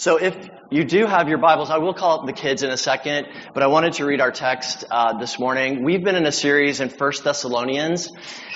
So 0.00 0.16
if 0.16 0.34
you 0.70 0.84
do 0.84 1.04
have 1.04 1.28
your 1.28 1.36
Bibles, 1.36 1.68
I 1.68 1.76
will 1.76 1.92
call 1.92 2.20
up 2.20 2.26
the 2.26 2.32
kids 2.32 2.62
in 2.62 2.70
a 2.70 2.76
second, 2.78 3.26
but 3.52 3.62
I 3.62 3.66
wanted 3.66 3.92
to 3.94 4.06
read 4.06 4.22
our 4.22 4.30
text 4.30 4.82
uh, 4.90 5.18
this 5.18 5.38
morning. 5.38 5.84
We've 5.84 6.02
been 6.02 6.16
in 6.16 6.24
a 6.24 6.32
series 6.32 6.80
in 6.80 6.88
First 6.88 7.22
Thessalonians, 7.22 8.10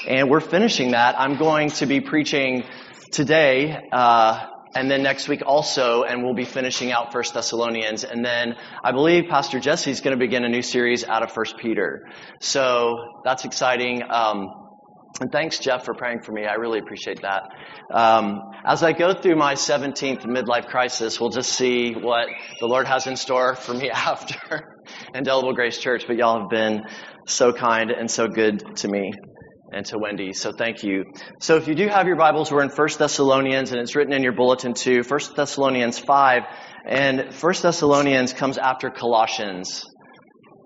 and 0.08 0.30
we're 0.30 0.40
finishing 0.40 0.92
that. 0.92 1.20
I'm 1.20 1.36
going 1.36 1.68
to 1.72 1.84
be 1.84 2.00
preaching 2.00 2.64
today, 3.12 3.78
uh, 3.92 4.46
and 4.74 4.90
then 4.90 5.02
next 5.02 5.28
week 5.28 5.42
also, 5.44 6.04
and 6.04 6.24
we'll 6.24 6.32
be 6.32 6.46
finishing 6.46 6.92
out 6.92 7.12
First 7.12 7.34
Thessalonians, 7.34 8.04
and 8.04 8.24
then 8.24 8.54
I 8.82 8.92
believe 8.92 9.24
Pastor 9.28 9.60
Jesse 9.60 9.90
is 9.90 10.00
going 10.00 10.18
to 10.18 10.18
begin 10.18 10.44
a 10.44 10.48
new 10.48 10.62
series 10.62 11.04
out 11.04 11.22
of 11.22 11.30
First 11.30 11.58
Peter. 11.58 12.08
So 12.40 13.20
that's 13.22 13.44
exciting. 13.44 14.02
Um, 14.08 14.63
and 15.20 15.30
thanks, 15.30 15.58
Jeff, 15.60 15.84
for 15.84 15.94
praying 15.94 16.22
for 16.22 16.32
me. 16.32 16.44
I 16.44 16.54
really 16.54 16.80
appreciate 16.80 17.22
that. 17.22 17.44
Um, 17.92 18.40
as 18.66 18.82
I 18.82 18.92
go 18.92 19.14
through 19.14 19.36
my 19.36 19.54
17th 19.54 20.24
midlife 20.26 20.66
crisis, 20.66 21.20
we'll 21.20 21.30
just 21.30 21.52
see 21.52 21.92
what 21.92 22.26
the 22.58 22.66
Lord 22.66 22.88
has 22.88 23.06
in 23.06 23.16
store 23.16 23.54
for 23.54 23.74
me 23.74 23.90
after 23.94 24.82
Indelible 25.14 25.54
Grace 25.54 25.78
Church. 25.78 26.04
But 26.08 26.16
y'all 26.16 26.40
have 26.40 26.50
been 26.50 26.82
so 27.28 27.52
kind 27.52 27.92
and 27.92 28.10
so 28.10 28.26
good 28.26 28.76
to 28.78 28.88
me 28.88 29.12
and 29.72 29.86
to 29.86 29.98
Wendy. 29.98 30.32
So 30.32 30.50
thank 30.50 30.82
you. 30.82 31.04
So 31.38 31.56
if 31.56 31.68
you 31.68 31.76
do 31.76 31.86
have 31.86 32.08
your 32.08 32.16
Bibles, 32.16 32.50
we're 32.50 32.62
in 32.62 32.70
1 32.70 32.88
Thessalonians 32.98 33.70
and 33.70 33.80
it's 33.80 33.94
written 33.94 34.12
in 34.12 34.24
your 34.24 34.32
bulletin 34.32 34.74
too. 34.74 35.02
1 35.06 35.20
Thessalonians 35.36 35.98
5 35.98 36.42
and 36.86 37.32
1 37.32 37.54
Thessalonians 37.62 38.32
comes 38.32 38.58
after 38.58 38.90
Colossians 38.90 39.84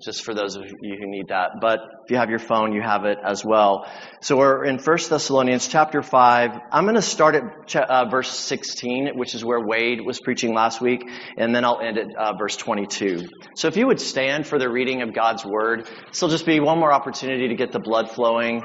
just 0.00 0.24
for 0.24 0.34
those 0.34 0.56
of 0.56 0.64
you 0.80 0.96
who 0.98 1.06
need 1.06 1.28
that. 1.28 1.60
But 1.60 1.80
if 2.04 2.10
you 2.10 2.16
have 2.16 2.30
your 2.30 2.38
phone, 2.38 2.72
you 2.72 2.82
have 2.82 3.04
it 3.04 3.18
as 3.24 3.44
well. 3.44 3.86
So 4.20 4.36
we're 4.36 4.64
in 4.64 4.78
1 4.78 4.98
Thessalonians 5.08 5.68
chapter 5.68 6.02
5. 6.02 6.50
I'm 6.70 6.84
going 6.84 6.94
to 6.94 7.02
start 7.02 7.34
at 7.34 7.76
uh, 7.76 8.08
verse 8.08 8.30
16, 8.30 9.10
which 9.14 9.34
is 9.34 9.44
where 9.44 9.60
Wade 9.60 10.00
was 10.04 10.20
preaching 10.20 10.54
last 10.54 10.80
week, 10.80 11.02
and 11.36 11.54
then 11.54 11.64
I'll 11.64 11.80
end 11.80 11.98
at 11.98 12.16
uh, 12.16 12.36
verse 12.36 12.56
22. 12.56 13.28
So 13.56 13.68
if 13.68 13.76
you 13.76 13.86
would 13.86 14.00
stand 14.00 14.46
for 14.46 14.58
the 14.58 14.70
reading 14.70 15.02
of 15.02 15.14
God's 15.14 15.44
word, 15.44 15.88
this 16.08 16.22
will 16.22 16.28
just 16.28 16.46
be 16.46 16.60
one 16.60 16.78
more 16.78 16.92
opportunity 16.92 17.48
to 17.48 17.54
get 17.54 17.72
the 17.72 17.80
blood 17.80 18.10
flowing, 18.10 18.62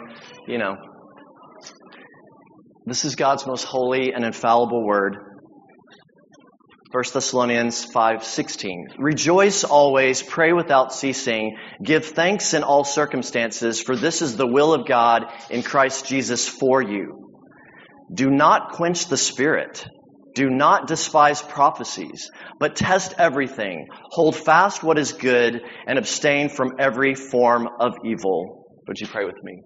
you 0.47 0.57
know. 0.57 0.77
This 2.85 3.05
is 3.05 3.15
God's 3.15 3.47
most 3.47 3.63
holy 3.63 4.13
and 4.13 4.25
infallible 4.25 4.85
word. 4.85 5.32
1 6.93 7.03
Thessalonians 7.11 7.87
5:16 7.91 8.99
Rejoice 8.99 9.63
always, 9.63 10.21
pray 10.21 10.53
without 10.53 10.93
ceasing, 10.93 11.57
give 11.81 12.05
thanks 12.05 12.53
in 12.53 12.61
all 12.61 12.83
circumstances, 12.83 13.81
for 13.81 13.95
this 13.95 14.21
is 14.21 14.37
the 14.37 14.45
will 14.45 14.75
of 14.75 14.85
God 14.85 15.25
in 15.49 15.63
Christ 15.63 16.05
Jesus 16.05 16.47
for 16.47 16.83
you. 16.83 17.31
Do 18.13 18.29
not 18.29 18.73
quench 18.73 19.07
the 19.07 19.17
spirit. 19.17 19.83
Do 20.35 20.51
not 20.51 20.85
despise 20.85 21.41
prophecies, 21.41 22.29
but 22.59 22.75
test 22.75 23.15
everything. 23.17 23.87
Hold 24.11 24.35
fast 24.35 24.83
what 24.83 24.99
is 24.99 25.13
good 25.13 25.63
and 25.87 25.97
abstain 25.97 26.47
from 26.47 26.73
every 26.77 27.15
form 27.15 27.67
of 27.79 27.93
evil. 28.05 28.67
Would 28.87 28.99
you 28.99 29.07
pray 29.07 29.25
with 29.25 29.43
me? 29.43 29.63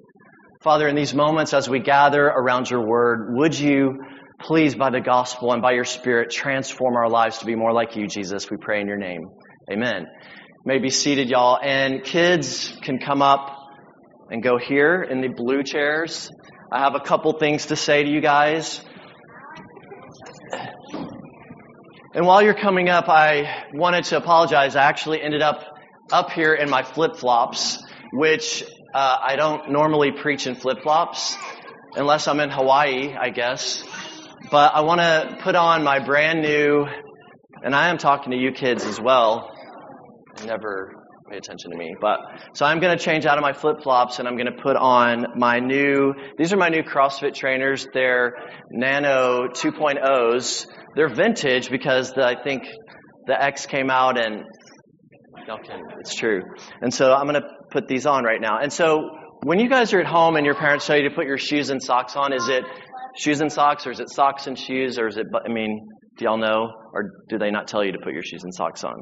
Father, 0.64 0.88
in 0.88 0.96
these 0.96 1.14
moments 1.14 1.54
as 1.54 1.70
we 1.70 1.80
gather 1.80 2.24
around 2.24 2.70
your 2.70 2.88
word, 2.88 3.36
would 3.36 3.60
you 3.60 3.98
Please, 4.40 4.76
by 4.76 4.92
the 4.92 5.02
gospel 5.02 5.52
and 5.52 5.62
by 5.62 5.72
your 5.72 5.84
spirit, 5.84 6.30
transform 6.30 6.96
our 6.96 7.10
lives 7.10 7.40
to 7.40 7.46
be 7.46 7.56
more 7.56 7.74
like 7.74 7.96
you, 7.96 8.08
Jesus. 8.08 8.50
We 8.52 8.58
pray 8.58 8.82
in 8.82 8.88
your 8.88 8.98
name. 8.98 9.30
Amen. 9.70 10.06
may 10.64 10.78
be 10.78 10.92
seated, 10.92 11.28
y'all. 11.28 11.60
And 11.62 12.04
kids 12.04 12.72
can 12.84 13.00
come 13.00 13.22
up 13.22 13.58
and 14.30 14.44
go 14.44 14.58
here 14.58 15.02
in 15.02 15.22
the 15.22 15.28
blue 15.28 15.64
chairs. 15.64 16.30
I 16.72 16.80
have 16.80 16.94
a 16.94 17.00
couple 17.00 17.34
things 17.34 17.68
to 17.68 17.76
say 17.76 18.04
to 18.04 18.10
you 18.10 18.22
guys. 18.22 18.80
And 22.14 22.26
while 22.26 22.42
you're 22.42 22.54
coming 22.54 22.90
up, 22.90 23.10
I 23.10 23.66
wanted 23.74 24.06
to 24.06 24.18
apologize. 24.18 24.76
I 24.76 24.84
actually 24.84 25.22
ended 25.22 25.42
up 25.42 25.64
up 26.12 26.32
here 26.32 26.54
in 26.54 26.70
my 26.70 26.84
flip 26.84 27.16
flops, 27.18 27.84
which 28.14 28.64
uh, 28.94 29.18
I 29.22 29.36
don't 29.36 29.72
normally 29.72 30.12
preach 30.12 30.46
in 30.48 30.56
flip 30.56 30.84
flops 30.84 31.36
unless 31.96 32.28
I'm 32.28 32.40
in 32.40 32.52
Hawaii, 32.52 33.16
I 33.20 33.30
guess. 33.30 33.84
But 34.52 34.74
I 34.74 34.82
want 34.82 35.02
to 35.02 35.38
put 35.42 35.56
on 35.56 35.84
my 35.84 36.00
brand 36.00 36.42
new, 36.42 36.86
and 37.64 37.76
I 37.76 37.90
am 37.90 37.98
talking 37.98 38.32
to 38.32 38.38
you 38.38 38.52
kids 38.52 38.86
as 38.86 39.00
well. 39.00 39.52
Never 40.46 40.94
pay 41.30 41.38
attention 41.38 41.72
to 41.72 41.78
me. 41.78 41.96
But 42.00 42.20
so 42.54 42.66
I'm 42.66 42.80
going 42.80 42.98
to 42.98 43.04
change 43.04 43.26
out 43.26 43.38
of 43.38 43.42
my 43.42 43.54
flip 43.54 43.82
flops 43.84 44.20
and 44.20 44.28
I'm 44.28 44.36
going 44.36 44.52
to 44.52 44.62
put 44.62 44.76
on 44.76 45.26
my 45.36 45.60
new. 45.60 46.14
These 46.38 46.54
are 46.54 46.58
my 46.58 46.70
new 46.70 46.84
CrossFit 46.84 47.34
trainers. 47.34 47.88
They're 47.94 48.34
Nano 48.72 49.48
2.0s. 49.48 50.68
They're 50.96 51.14
vintage 51.14 51.70
because 51.70 52.14
the, 52.14 52.24
I 52.24 52.42
think 52.42 52.64
the 53.26 53.42
X 53.42 53.66
came 53.66 53.90
out 53.90 54.20
and. 54.20 54.44
It's 56.00 56.14
true. 56.14 56.42
And 56.82 56.94
so 56.94 57.14
I'm 57.14 57.28
going 57.28 57.42
to 57.42 57.48
put 57.72 57.88
these 57.88 58.06
on 58.06 58.24
right 58.24 58.42
now. 58.42 58.60
And 58.60 58.72
so 58.72 59.10
when 59.44 59.60
you 59.60 59.70
guys 59.70 59.94
are 59.94 60.00
at 60.02 60.08
home 60.08 60.36
and 60.36 60.46
your 60.46 60.56
parents 60.56 60.86
tell 60.86 60.98
you 60.98 61.10
to 61.10 61.16
put 61.16 61.26
your 61.26 61.38
shoes 61.38 61.70
and 61.70 61.82
socks 61.82 62.16
on, 62.16 62.34
is 62.34 62.50
it 62.50 62.64
shoes 63.18 63.42
and 63.42 63.52
socks, 63.52 63.88
or 63.88 63.92
is 63.92 64.00
it 64.00 64.10
socks 64.10 64.48
and 64.48 64.58
shoes, 64.58 65.00
or 65.00 65.08
is 65.08 65.18
it, 65.18 65.26
I 65.46 65.50
mean, 65.50 65.88
do 66.18 66.26
y'all 66.26 66.38
know? 66.38 66.72
Or 66.94 67.12
do 67.30 67.38
they 67.38 67.52
not 67.52 67.68
tell 67.68 67.84
you 67.84 67.92
to 67.92 68.00
put 68.04 68.14
your 68.14 68.24
shoes 68.24 68.44
and 68.44 68.54
socks 68.54 68.84
on? 68.84 68.96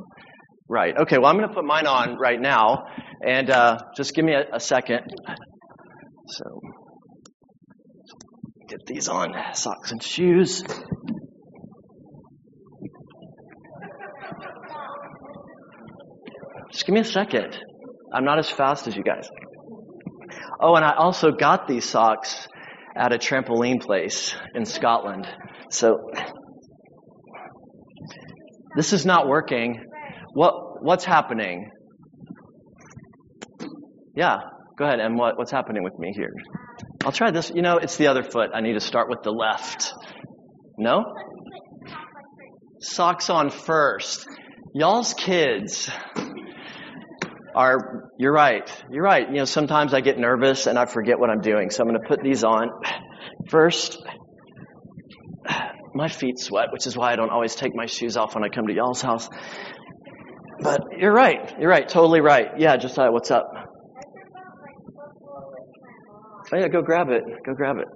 Right. 0.68 0.98
Okay, 0.98 1.18
well, 1.18 1.28
I'm 1.28 1.38
going 1.38 1.48
to 1.48 1.54
put 1.54 1.66
mine 1.66 1.86
on 1.86 2.18
right 2.18 2.40
now, 2.40 2.86
and 3.26 3.50
uh, 3.50 3.78
just 3.96 4.16
give 4.16 4.26
me 4.26 4.34
a, 4.34 4.56
a 4.56 4.60
second. 4.60 5.02
So, 6.28 6.62
get 8.68 8.80
these 8.88 9.08
on 9.08 9.34
socks 9.54 9.92
and 9.92 10.02
shoes. 10.02 10.64
Just 16.72 16.86
give 16.88 16.94
me 16.96 17.02
a 17.02 17.06
second. 17.06 17.58
I'm 18.14 18.26
not 18.26 18.40
as 18.40 18.50
fast 18.50 18.88
as 18.88 18.96
you 18.96 19.04
guys. 19.04 19.30
Oh, 20.60 20.76
and 20.76 20.84
I 20.84 20.96
also 20.96 21.32
got 21.32 21.68
these 21.68 21.86
socks 21.86 22.48
at 22.96 23.14
a 23.14 23.18
trampoline 23.18 23.82
place 23.82 24.36
in 24.54 24.66
Scotland. 24.66 25.28
So 25.70 26.10
this 28.76 28.94
is 28.94 29.06
not 29.06 29.28
working. 29.28 29.84
What 30.34 30.84
what's 30.84 31.06
happening? 31.06 31.70
Yeah, 34.16 34.40
go 34.78 34.86
ahead. 34.86 35.00
And 35.00 35.18
what, 35.18 35.38
what's 35.38 35.52
happening 35.52 35.84
with 35.84 35.98
me 36.00 36.14
here? 36.16 36.34
I'll 37.04 37.12
try 37.12 37.32
this. 37.32 37.52
You 37.54 37.62
know, 37.62 37.78
it's 37.78 37.98
the 37.98 38.08
other 38.08 38.24
foot. 38.24 38.52
I 38.54 38.62
need 38.62 38.74
to 38.74 38.80
start 38.80 39.10
with 39.10 39.20
the 39.24 39.32
left. 39.32 39.94
No? 40.78 41.04
Socks 42.80 43.30
on 43.30 43.50
first. 43.50 44.26
Y'all's 44.74 45.14
kids 45.14 45.90
are, 47.56 48.12
you're 48.20 48.34
right, 48.34 48.70
you're 48.92 49.04
right. 49.04 49.28
You 49.28 49.38
know, 49.38 49.46
sometimes 49.46 49.94
I 49.94 50.02
get 50.02 50.20
nervous 50.20 50.68
and 50.68 50.78
I 50.78 50.86
forget 50.86 51.20
what 51.20 51.30
I'm 51.30 51.42
doing. 51.42 51.70
So 51.70 51.84
I'm 51.84 51.90
going 51.90 52.02
to 52.02 52.08
put 52.08 52.22
these 52.22 52.44
on. 52.44 52.70
First, 53.50 53.98
my 55.94 56.10
feet 56.10 56.38
sweat, 56.38 56.72
which 56.72 56.86
is 56.86 56.98
why 56.98 57.14
I 57.14 57.16
don't 57.16 57.32
always 57.32 57.56
take 57.56 57.74
my 57.74 57.86
shoes 57.86 58.18
off 58.18 58.36
when 58.36 58.44
I 58.44 58.50
come 58.50 58.68
to 58.68 58.74
y'all's 58.74 59.02
house. 59.02 59.30
But 60.62 60.82
you're 60.98 61.14
right. 61.14 61.56
You're 61.60 61.70
right. 61.70 61.88
Totally 61.88 62.22
right. 62.22 62.60
Yeah, 62.60 62.76
Josiah, 62.78 63.10
uh, 63.10 63.12
what's 63.12 63.32
up? 63.32 63.50
Oh, 66.54 66.58
yeah, 66.58 66.68
go 66.68 66.82
grab 66.82 67.10
it. 67.10 67.24
Go 67.46 67.54
grab 67.54 67.78
it. 67.78 67.88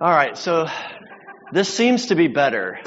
All 0.00 0.10
right, 0.12 0.38
so 0.38 0.66
this 1.52 1.68
seems 1.74 2.06
to 2.06 2.14
be 2.14 2.28
better. 2.28 2.78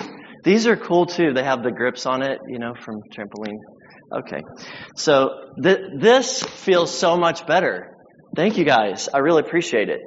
These 0.44 0.66
are 0.66 0.78
cool 0.78 1.06
too. 1.06 1.34
They 1.34 1.44
have 1.44 1.62
the 1.62 1.72
grips 1.72 2.06
on 2.06 2.22
it, 2.22 2.40
you 2.48 2.58
know, 2.58 2.74
from 2.74 3.02
trampoline. 3.14 3.60
Okay. 4.14 4.42
So 4.96 5.30
th- 5.62 5.80
this 6.00 6.44
feels 6.44 6.98
so 6.98 7.18
much 7.18 7.48
better. 7.48 7.96
Thank 8.36 8.58
you 8.58 8.66
guys. 8.66 9.10
I 9.14 9.20
really 9.20 9.42
appreciate 9.42 9.90
it. 9.90 10.00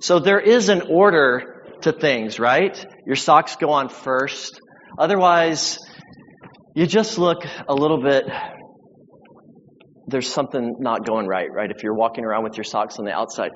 So 0.00 0.18
there 0.18 0.40
is 0.40 0.68
an 0.68 0.82
order 0.88 1.62
to 1.82 1.92
things, 1.92 2.38
right? 2.38 2.84
Your 3.06 3.16
socks 3.16 3.56
go 3.56 3.70
on 3.70 3.88
first. 3.88 4.60
Otherwise, 4.98 5.78
you 6.74 6.86
just 6.86 7.18
look 7.18 7.44
a 7.68 7.74
little 7.74 8.02
bit, 8.02 8.24
there's 10.06 10.32
something 10.32 10.76
not 10.80 11.06
going 11.06 11.26
right, 11.26 11.48
right? 11.52 11.70
If 11.70 11.82
you're 11.82 11.94
walking 11.94 12.24
around 12.24 12.44
with 12.44 12.56
your 12.56 12.64
socks 12.64 12.98
on 12.98 13.04
the 13.04 13.12
outside. 13.12 13.50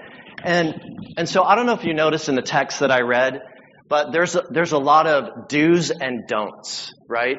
And, 0.44 0.74
and 1.16 1.28
so 1.28 1.42
I 1.42 1.54
don't 1.56 1.66
know 1.66 1.74
if 1.74 1.84
you 1.84 1.94
noticed 1.94 2.28
in 2.28 2.34
the 2.34 2.42
text 2.42 2.80
that 2.80 2.90
I 2.90 3.00
read, 3.00 3.40
but 3.88 4.12
there's 4.12 4.36
a, 4.36 4.42
there's 4.50 4.72
a 4.72 4.78
lot 4.78 5.06
of 5.06 5.48
do's 5.48 5.90
and 5.90 6.26
don'ts, 6.28 6.92
right? 7.08 7.38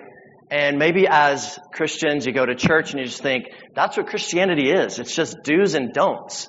And 0.49 0.77
maybe 0.77 1.07
as 1.07 1.59
Christians, 1.73 2.25
you 2.25 2.31
go 2.31 2.45
to 2.45 2.55
church 2.55 2.91
and 2.91 2.99
you 2.99 3.05
just 3.05 3.21
think, 3.21 3.45
that's 3.75 3.97
what 3.97 4.07
Christianity 4.07 4.71
is. 4.71 4.99
It's 4.99 5.13
just 5.13 5.37
do's 5.43 5.73
and 5.73 5.93
don'ts. 5.93 6.47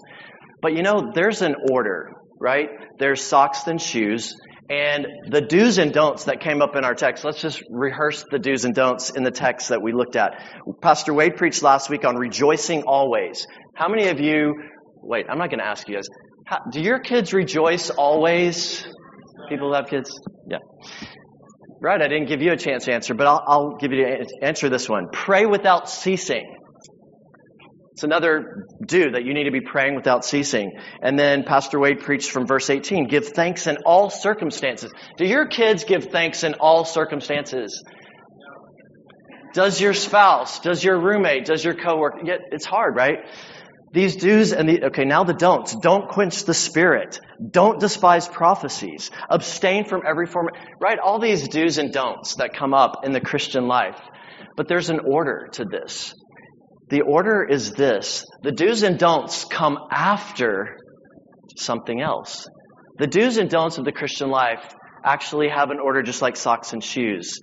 But 0.62 0.75
you 0.75 0.83
know, 0.83 1.11
there's 1.15 1.43
an 1.43 1.56
order, 1.71 2.12
right? 2.41 2.69
There's 2.99 3.23
socks 3.23 3.67
and 3.67 3.81
shoes. 3.81 4.35
And 4.71 5.06
the 5.31 5.41
do's 5.41 5.79
and 5.79 5.93
don'ts 5.93 6.25
that 6.25 6.41
came 6.41 6.61
up 6.61 6.77
in 6.77 6.85
our 6.85 6.95
text, 6.95 7.25
let's 7.25 7.41
just 7.41 7.62
rehearse 7.71 8.25
the 8.31 8.39
do's 8.39 8.65
and 8.65 8.75
don'ts 8.75 9.11
in 9.11 9.23
the 9.23 9.31
text 9.31 9.71
that 9.71 9.83
we 9.83 9.93
looked 9.93 10.15
at. 10.15 10.35
Pastor 10.83 11.15
Wade 11.15 11.37
preached 11.37 11.62
last 11.62 11.89
week 11.89 12.05
on 12.05 12.17
rejoicing 12.17 12.83
always. 12.83 13.47
How 13.75 13.89
many 13.89 14.09
of 14.09 14.21
you, 14.21 14.55
wait, 15.03 15.27
I'm 15.29 15.39
not 15.39 15.49
going 15.49 15.61
to 15.61 15.67
ask 15.67 15.89
you 15.89 15.95
guys, 15.95 16.06
how, 16.45 16.59
do 16.71 16.81
your 16.81 16.99
kids 16.99 17.33
rejoice 17.33 17.91
always? 17.91 18.87
People 19.49 19.69
who 19.69 19.75
have 19.75 19.89
kids? 19.89 20.11
Yeah. 20.47 20.59
Right, 21.80 22.02
I 22.02 22.08
didn't 22.08 22.26
give 22.26 22.42
you 22.42 22.52
a 22.52 22.56
chance 22.56 22.86
to 22.86 22.92
answer, 22.92 23.14
but 23.14 23.26
I'll, 23.26 23.44
I'll 23.46 23.76
give 23.76 23.92
you 23.92 24.25
answer 24.42 24.69
this 24.69 24.88
one. 24.88 25.08
Pray 25.12 25.46
without 25.46 25.88
ceasing. 25.88 26.56
It's 27.92 28.02
another 28.04 28.64
do 28.84 29.10
that 29.12 29.25
you 29.25 29.34
need 29.34 29.44
to 29.44 29.50
be 29.50 29.60
praying 29.60 29.96
without 29.96 30.25
ceasing. 30.25 30.72
And 31.02 31.19
then 31.19 31.44
Pastor 31.44 31.78
Wade 31.80 32.00
preached 32.00 32.30
from 32.30 32.46
verse 32.46 32.70
18 32.70 33.08
give 33.08 33.28
thanks 33.28 33.66
in 33.66 33.78
all 33.78 34.10
circumstances. 34.10 34.92
Do 35.16 35.25
your 35.25 35.46
kids 35.46 35.84
give 35.84 36.04
thanks 36.06 36.44
in 36.44 36.54
all 36.54 36.84
circumstances? 36.84 37.82
Does 39.54 39.80
your 39.80 39.94
spouse, 39.94 40.60
does 40.60 40.84
your 40.84 41.00
roommate, 41.00 41.44
does 41.44 41.64
your 41.64 41.75
coworker? 41.75 42.19
It's 42.52 42.66
hard, 42.66 42.94
right? 42.94 43.19
These 43.93 44.17
do's 44.17 44.52
and 44.52 44.69
the, 44.69 44.85
okay, 44.87 45.05
now 45.05 45.25
the 45.25 45.32
don'ts. 45.32 45.75
Don't 45.75 46.08
quench 46.08 46.44
the 46.44 46.55
spirit. 46.55 47.20
Don't 47.50 47.81
despise 47.81 48.29
prophecies. 48.29 49.11
Abstain 49.31 49.87
from 49.87 50.02
every 50.06 50.26
form, 50.26 50.49
right? 50.81 50.99
All 50.99 51.19
these 51.19 51.49
do's 51.49 51.79
and 51.79 51.93
don'ts 51.93 52.37
that 52.37 52.55
come 52.55 52.75
up 52.75 53.05
in 53.05 53.12
the 53.12 53.20
Christian 53.20 53.67
life. 53.67 53.99
But 54.56 54.69
there's 54.69 54.90
an 54.90 55.00
order 55.00 55.49
to 55.52 55.64
this. 55.64 56.12
The 56.90 57.02
order 57.02 57.44
is 57.44 57.73
this. 57.73 58.25
The 58.43 58.52
do's 58.52 58.82
and 58.82 58.99
don'ts 58.99 59.44
come 59.44 59.79
after 59.90 60.76
something 61.56 62.00
else. 62.00 62.46
The 62.99 63.06
do's 63.06 63.38
and 63.38 63.49
don'ts 63.49 63.79
of 63.79 63.85
the 63.85 63.93
Christian 63.93 64.29
life 64.29 64.64
actually 65.05 65.49
have 65.49 65.70
an 65.70 65.79
order 65.81 66.02
just 66.02 66.20
like 66.20 66.37
socks 66.37 66.73
and 66.73 66.85
shoes. 66.85 67.40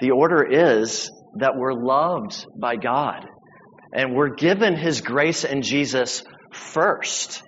The 0.00 0.10
order 0.10 0.42
is 0.42 1.10
that 1.36 1.56
we're 1.56 1.74
loved 1.74 2.44
by 2.58 2.76
God 2.76 3.26
and 3.92 4.14
we're 4.14 4.34
given 4.34 4.76
His 4.76 5.00
grace 5.00 5.44
and 5.44 5.62
Jesus 5.62 6.22
first, 6.52 7.42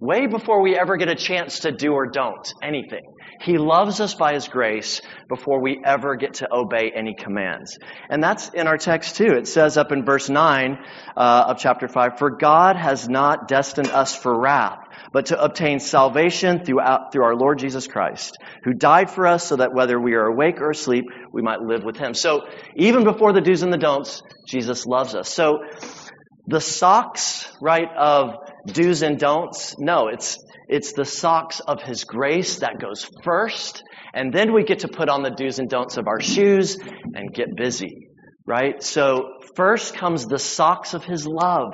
way 0.00 0.26
before 0.26 0.62
we 0.62 0.76
ever 0.78 0.96
get 0.96 1.08
a 1.08 1.14
chance 1.14 1.60
to 1.60 1.72
do 1.72 1.92
or 1.92 2.06
don't 2.06 2.52
anything. 2.62 3.04
He 3.40 3.58
loves 3.58 4.00
us 4.00 4.14
by 4.14 4.34
His 4.34 4.48
grace 4.48 5.00
before 5.28 5.60
we 5.60 5.80
ever 5.84 6.16
get 6.16 6.34
to 6.34 6.48
obey 6.52 6.90
any 6.94 7.14
commands. 7.14 7.78
And 8.10 8.22
that's 8.22 8.48
in 8.48 8.66
our 8.66 8.78
text 8.78 9.16
too. 9.16 9.32
It 9.32 9.46
says 9.46 9.76
up 9.76 9.92
in 9.92 10.04
verse 10.04 10.28
9 10.28 10.78
uh, 11.16 11.44
of 11.48 11.58
chapter 11.58 11.88
5, 11.88 12.18
For 12.18 12.30
God 12.30 12.76
has 12.76 13.08
not 13.08 13.48
destined 13.48 13.88
us 13.88 14.14
for 14.14 14.38
wrath, 14.38 14.78
but 15.12 15.26
to 15.26 15.42
obtain 15.42 15.80
salvation 15.80 16.64
through, 16.64 16.80
through 17.12 17.24
our 17.24 17.36
Lord 17.36 17.58
Jesus 17.58 17.86
Christ, 17.86 18.36
who 18.64 18.72
died 18.72 19.10
for 19.10 19.26
us 19.26 19.46
so 19.46 19.56
that 19.56 19.72
whether 19.72 19.98
we 20.00 20.14
are 20.14 20.26
awake 20.26 20.60
or 20.60 20.70
asleep, 20.70 21.04
we 21.32 21.42
might 21.42 21.60
live 21.60 21.84
with 21.84 21.96
Him. 21.96 22.14
So 22.14 22.42
even 22.76 23.04
before 23.04 23.32
the 23.32 23.40
do's 23.40 23.62
and 23.62 23.72
the 23.72 23.78
don'ts, 23.78 24.22
Jesus 24.46 24.86
loves 24.86 25.14
us. 25.14 25.28
So 25.28 25.60
the 26.48 26.60
socks, 26.60 27.46
right, 27.60 27.88
of 27.94 28.36
do's 28.72 29.02
and 29.02 29.18
don'ts, 29.18 29.74
no, 29.78 30.08
it's 30.08 30.38
it's 30.68 30.92
the 30.92 31.04
socks 31.04 31.60
of 31.60 31.82
His 31.82 32.04
grace 32.04 32.58
that 32.60 32.78
goes 32.78 33.08
first, 33.24 33.82
and 34.14 34.32
then 34.32 34.52
we 34.52 34.64
get 34.64 34.80
to 34.80 34.88
put 34.88 35.08
on 35.08 35.22
the 35.22 35.30
do's 35.30 35.58
and 35.58 35.68
don'ts 35.68 35.96
of 35.96 36.06
our 36.06 36.20
shoes 36.20 36.78
and 37.14 37.32
get 37.32 37.56
busy, 37.56 38.08
right? 38.46 38.82
So 38.82 39.22
first 39.56 39.94
comes 39.94 40.26
the 40.26 40.38
socks 40.38 40.94
of 40.94 41.04
His 41.04 41.26
love, 41.26 41.72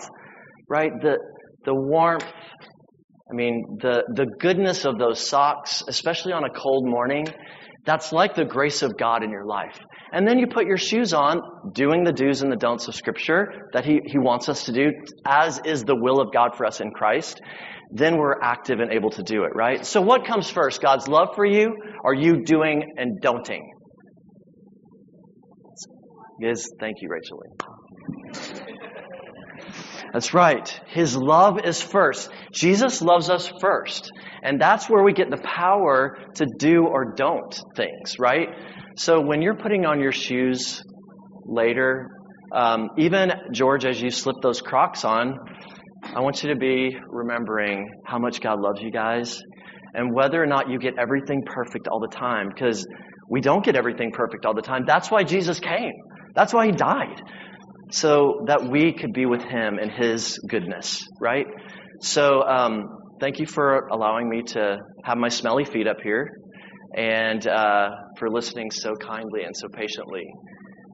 right? 0.69 0.93
The, 1.01 1.19
the 1.65 1.75
warmth, 1.75 2.25
I 3.31 3.35
mean, 3.35 3.79
the, 3.81 4.05
the 4.15 4.27
goodness 4.39 4.85
of 4.85 4.99
those 4.99 5.27
socks, 5.27 5.83
especially 5.89 6.33
on 6.33 6.45
a 6.45 6.51
cold 6.51 6.87
morning, 6.87 7.27
that's 7.85 8.13
like 8.13 8.35
the 8.35 8.45
grace 8.45 8.83
of 8.83 8.97
God 8.97 9.23
in 9.23 9.31
your 9.31 9.45
life. 9.45 9.79
And 10.15 10.27
then 10.27 10.39
you 10.39 10.47
put 10.47 10.67
your 10.67 10.79
shoes 10.79 11.13
on, 11.13 11.41
doing 11.73 12.05
the 12.05 12.13
do's 12.13 12.41
and 12.41 12.51
the 12.51 12.57
don'ts 12.57 12.89
of 12.89 12.95
Scripture 12.95 13.69
that 13.73 13.85
he, 13.85 14.01
he 14.07 14.19
wants 14.19 14.49
us 14.49 14.65
to 14.65 14.73
do, 14.73 14.93
as 15.27 15.61
is 15.65 15.83
the 15.83 15.97
will 15.97 16.21
of 16.21 16.33
God 16.33 16.57
for 16.57 16.65
us 16.65 16.81
in 16.81 16.93
Christ 16.93 17.41
then 17.95 18.17
we're 18.17 18.41
active 18.43 18.81
and 18.81 18.93
able 18.93 19.11
to 19.11 19.23
do 19.23 19.45
it, 19.45 19.55
right? 19.55 19.87
So 19.87 20.01
what 20.01 20.27
comes 20.27 20.51
first? 20.51 20.83
God's 20.83 21.07
love 21.07 21.29
for 21.37 21.45
you? 21.45 21.77
Or 22.03 22.13
you 22.13 22.43
doing 22.45 22.95
and 22.97 23.21
don'ting? 23.23 23.63
Is 26.41 26.69
thank 26.81 26.97
you, 27.01 27.09
Rachel. 27.09 27.41
That's 30.13 30.35
right. 30.35 30.81
His 30.89 31.17
love 31.17 31.59
is 31.65 31.81
first. 31.81 32.31
Jesus 32.53 33.01
loves 33.01 33.31
us 33.31 33.51
first. 33.61 34.11
And 34.43 34.61
that's 34.61 34.91
where 34.91 35.03
we 35.03 35.13
get 35.13 35.31
the 35.31 35.39
power 35.39 36.19
to 36.35 36.47
do 36.59 36.87
or 36.87 37.15
don't 37.17 37.55
things, 37.77 38.19
right? 38.19 38.49
So 38.97 39.21
when 39.21 39.43
you're 39.43 39.57
putting 39.57 39.87
on 39.87 40.01
your 40.01 40.13
shoes 40.13 40.81
later, 41.45 42.11
um, 42.53 42.91
even 42.97 43.33
George, 43.51 43.85
as 43.85 44.01
you 44.01 44.11
slip 44.11 44.37
those 44.41 44.61
Crocs 44.61 45.05
on, 45.05 45.37
I 46.05 46.21
want 46.21 46.45
you 46.45 46.51
to 46.51 46.57
be 46.57 46.97
remembering 47.09 47.91
how 48.05 48.21
much 48.21 48.41
God 48.41 48.61
loves 48.61 48.81
you 48.81 48.93
guys 48.93 49.43
and 49.95 50.15
whether 50.15 50.41
or 50.41 50.47
not 50.47 50.71
you 50.71 50.79
get 50.79 50.97
everything 50.97 51.43
perfect 51.45 51.89
all 51.89 51.99
the 51.99 52.15
time 52.15 52.49
because 52.49 52.87
we 53.29 53.41
don't 53.41 53.65
get 53.65 53.75
everything 53.75 54.13
perfect 54.13 54.47
all 54.47 54.55
the 54.55 54.63
time. 54.63 54.85
That's 54.87 55.11
why 55.11 55.25
Jesus 55.25 55.59
came. 55.59 55.95
That's 56.37 56.53
why 56.53 56.67
he 56.67 56.73
died. 56.73 57.21
So 57.91 58.45
that 58.47 58.65
we 58.71 58.93
could 58.93 59.13
be 59.13 59.27
with 59.27 59.43
him 59.43 59.81
in 59.81 59.91
his 59.91 60.39
goodness, 60.39 61.03
right? 61.21 61.47
So, 62.01 62.43
um, 62.43 62.99
thank 63.19 63.41
you 63.41 63.47
for 63.47 63.89
allowing 63.89 64.29
me 64.29 64.43
to 64.43 64.79
have 65.03 65.19
my 65.19 65.29
smelly 65.29 65.65
feet 65.65 65.89
up 65.89 66.01
here 66.01 66.44
and 66.97 67.47
uh, 67.47 67.89
for 68.19 68.31
listening 68.31 68.71
so 68.71 68.95
kindly 68.95 69.43
and 69.45 69.57
so 69.57 69.69
patiently. 69.69 70.25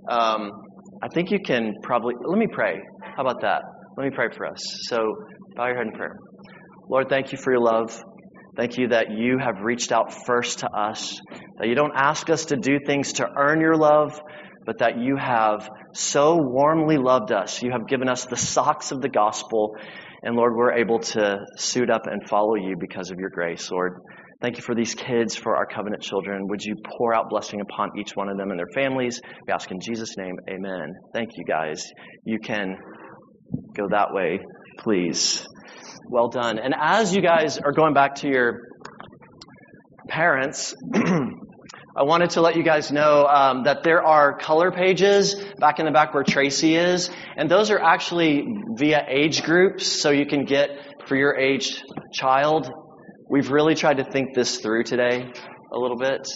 Um, 0.08 0.50
I 1.02 1.08
think 1.14 1.30
you 1.30 1.38
can 1.44 1.74
probably, 1.82 2.14
let 2.26 2.38
me 2.38 2.46
pray. 2.50 2.78
How 3.16 3.22
about 3.22 3.42
that? 3.42 3.62
Let 3.96 4.04
me 4.04 4.10
pray 4.14 4.28
for 4.36 4.46
us. 4.46 4.60
So, 4.88 4.98
bow 5.56 5.66
your 5.66 5.76
head 5.76 5.86
in 5.86 5.92
prayer. 5.92 6.16
Lord, 6.88 7.08
thank 7.08 7.32
you 7.32 7.38
for 7.38 7.52
your 7.52 7.62
love. 7.62 8.02
Thank 8.56 8.78
you 8.78 8.88
that 8.88 9.10
you 9.10 9.38
have 9.38 9.62
reached 9.62 9.92
out 9.92 10.12
first 10.26 10.60
to 10.60 10.70
us, 10.70 11.20
that 11.58 11.68
you 11.68 11.74
don't 11.74 11.92
ask 11.94 12.28
us 12.30 12.46
to 12.46 12.56
do 12.56 12.78
things 12.84 13.14
to 13.14 13.28
earn 13.36 13.60
your 13.60 13.76
love, 13.76 14.20
but 14.66 14.78
that 14.78 14.98
you 14.98 15.16
have 15.16 15.68
so 15.92 16.36
warmly 16.36 16.96
loved 16.96 17.32
us. 17.32 17.62
You 17.62 17.70
have 17.70 17.86
given 17.86 18.08
us 18.08 18.26
the 18.26 18.36
socks 18.36 18.90
of 18.90 19.00
the 19.00 19.08
gospel, 19.08 19.76
and 20.22 20.34
Lord, 20.34 20.54
we're 20.54 20.74
able 20.74 20.98
to 20.98 21.38
suit 21.56 21.90
up 21.90 22.06
and 22.06 22.28
follow 22.28 22.54
you 22.56 22.76
because 22.78 23.10
of 23.10 23.18
your 23.18 23.30
grace, 23.30 23.70
Lord. 23.70 24.02
Thank 24.40 24.56
you 24.56 24.62
for 24.62 24.74
these 24.74 24.94
kids, 24.94 25.36
for 25.36 25.56
our 25.56 25.66
covenant 25.66 26.02
children. 26.02 26.48
Would 26.48 26.62
you 26.62 26.76
pour 26.96 27.14
out 27.14 27.28
blessing 27.28 27.60
upon 27.60 27.90
each 27.98 28.16
one 28.16 28.28
of 28.28 28.38
them 28.38 28.50
and 28.50 28.58
their 28.58 28.72
families? 28.74 29.20
We 29.46 29.52
ask 29.52 29.70
in 29.70 29.80
Jesus' 29.80 30.16
name, 30.16 30.36
amen. 30.48 30.94
Thank 31.12 31.36
you, 31.36 31.44
guys. 31.44 31.86
You 32.24 32.38
can 32.38 32.78
Go 33.74 33.88
that 33.88 34.12
way, 34.12 34.40
please. 34.78 35.46
Well 36.08 36.28
done. 36.28 36.58
And 36.58 36.74
as 36.78 37.14
you 37.14 37.22
guys 37.22 37.58
are 37.58 37.72
going 37.72 37.94
back 37.94 38.16
to 38.16 38.28
your 38.28 38.60
parents, 40.08 40.74
I 40.94 42.02
wanted 42.04 42.30
to 42.30 42.40
let 42.40 42.56
you 42.56 42.62
guys 42.62 42.90
know 42.92 43.26
um, 43.26 43.64
that 43.64 43.82
there 43.82 44.02
are 44.04 44.36
color 44.36 44.70
pages 44.70 45.34
back 45.58 45.78
in 45.78 45.86
the 45.86 45.92
back 45.92 46.14
where 46.14 46.24
Tracy 46.24 46.76
is, 46.76 47.10
and 47.36 47.50
those 47.50 47.70
are 47.70 47.80
actually 47.80 48.44
via 48.74 49.04
age 49.08 49.42
groups, 49.42 49.86
so 49.86 50.10
you 50.10 50.26
can 50.26 50.44
get 50.44 50.70
for 51.06 51.16
your 51.16 51.36
age 51.36 51.82
child. 52.12 52.70
We've 53.30 53.48
really 53.48 53.76
tried 53.76 53.98
to 53.98 54.04
think 54.04 54.34
this 54.34 54.58
through 54.58 54.82
today 54.82 55.32
a 55.72 55.78
little 55.78 55.96
bit. 55.96 56.26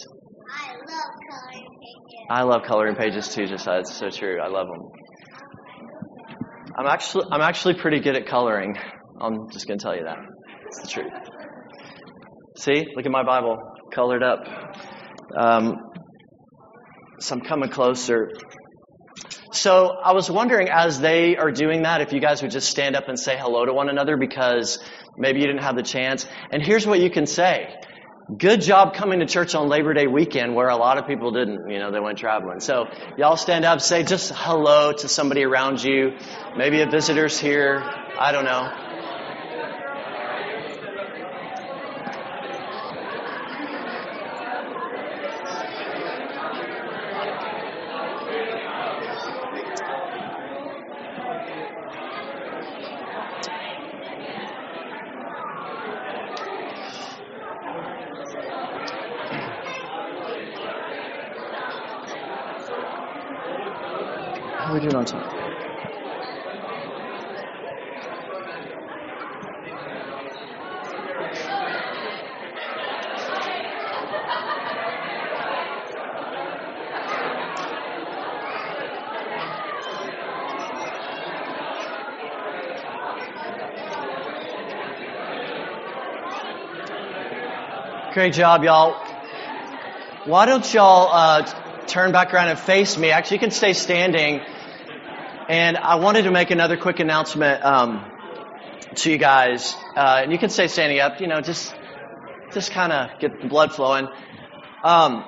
I 0.49 0.77
love 0.77 1.19
coloring 1.29 1.67
pages. 1.81 2.25
I 2.29 2.43
love 2.43 2.61
coloring 2.63 2.95
pages 2.95 3.27
too, 3.35 3.47
Josiah. 3.47 3.79
It's 3.79 3.93
so 3.97 4.09
true. 4.09 4.39
I 4.41 4.47
love 4.47 4.67
them. 4.67 4.91
I'm 6.77 6.87
actually, 6.87 7.25
I'm 7.33 7.41
actually 7.41 7.73
pretty 7.73 7.99
good 7.99 8.15
at 8.15 8.27
coloring. 8.27 8.77
I'm 9.19 9.49
just 9.51 9.67
going 9.67 9.77
to 9.77 9.83
tell 9.83 9.93
you 9.93 10.05
that. 10.05 10.19
It's 10.67 10.81
the 10.83 10.87
truth. 10.87 11.11
See, 12.57 12.85
look 12.95 13.05
at 13.05 13.11
my 13.11 13.25
Bible, 13.25 13.57
colored 13.93 14.23
up. 14.23 14.47
Um, 15.37 15.75
so 17.19 17.35
I'm 17.35 17.41
coming 17.41 17.71
closer. 17.71 18.29
So 19.51 19.89
I 19.89 20.11
was 20.11 20.29
wondering, 20.29 20.69
as 20.69 20.99
they 20.99 21.37
are 21.37 21.51
doing 21.51 21.83
that, 21.83 22.01
if 22.01 22.11
you 22.11 22.19
guys 22.19 22.41
would 22.41 22.51
just 22.51 22.69
stand 22.69 22.95
up 22.95 23.07
and 23.07 23.17
say 23.17 23.37
hello 23.37 23.65
to 23.65 23.73
one 23.73 23.89
another 23.89 24.17
because 24.17 24.79
maybe 25.17 25.39
you 25.39 25.47
didn't 25.47 25.63
have 25.63 25.75
the 25.75 25.83
chance. 25.83 26.27
And 26.51 26.61
here's 26.61 26.85
what 26.85 26.99
you 26.99 27.09
can 27.09 27.25
say. 27.25 27.73
Good 28.37 28.61
job 28.61 28.95
coming 28.95 29.19
to 29.19 29.27
church 29.27 29.53
on 29.53 29.69
Labor 29.69 29.93
Day 29.93 30.07
weekend 30.07 30.55
where 30.55 30.67
a 30.67 30.75
lot 30.75 30.97
of 30.97 31.07
people 31.07 31.31
didn't, 31.31 31.69
you 31.69 31.79
know, 31.79 31.91
they 31.91 31.99
went 31.99 32.17
traveling. 32.17 32.59
So 32.59 32.85
y'all 33.17 33.37
stand 33.37 33.65
up, 33.65 33.81
say 33.81 34.03
just 34.03 34.31
hello 34.35 34.91
to 34.93 35.07
somebody 35.07 35.43
around 35.43 35.83
you. 35.83 36.17
Maybe 36.57 36.81
a 36.81 36.89
visitor's 36.89 37.39
here. 37.39 37.83
I 38.19 38.31
don't 38.31 38.45
know. 38.45 38.84
Great 88.15 88.33
job, 88.33 88.63
y'all. 88.63 88.93
Why 90.23 90.45
don't 90.45 90.73
y'all 90.73 91.09
uh, 91.11 91.41
turn 91.85 92.13
back 92.13 92.33
around 92.33 92.47
and 92.47 92.57
face 92.57 92.97
me? 92.97 93.11
Actually, 93.11 93.35
you 93.35 93.39
can 93.41 93.51
stay 93.51 93.73
standing. 93.73 94.39
And 95.49 95.75
I 95.75 95.95
wanted 95.95 96.21
to 96.21 96.31
make 96.31 96.49
another 96.49 96.77
quick 96.77 97.01
announcement 97.01 97.61
um, 97.61 98.09
to 98.95 99.11
you 99.11 99.17
guys. 99.17 99.75
Uh, 99.97 100.21
and 100.23 100.31
you 100.31 100.37
can 100.37 100.49
stay 100.49 100.69
standing 100.69 101.01
up. 101.01 101.19
You 101.19 101.27
know, 101.27 101.41
just 101.41 101.75
just 102.53 102.71
kind 102.71 102.93
of 102.93 103.19
get 103.19 103.41
the 103.41 103.49
blood 103.49 103.73
flowing. 103.73 104.07
Um, 104.81 105.25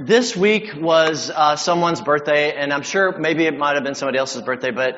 this 0.00 0.34
week 0.34 0.70
was 0.74 1.28
uh, 1.28 1.56
someone's 1.56 2.00
birthday, 2.00 2.54
and 2.56 2.72
I'm 2.72 2.84
sure 2.84 3.18
maybe 3.18 3.44
it 3.44 3.58
might 3.58 3.74
have 3.74 3.84
been 3.84 3.94
somebody 3.94 4.16
else's 4.16 4.40
birthday, 4.40 4.70
but 4.70 4.96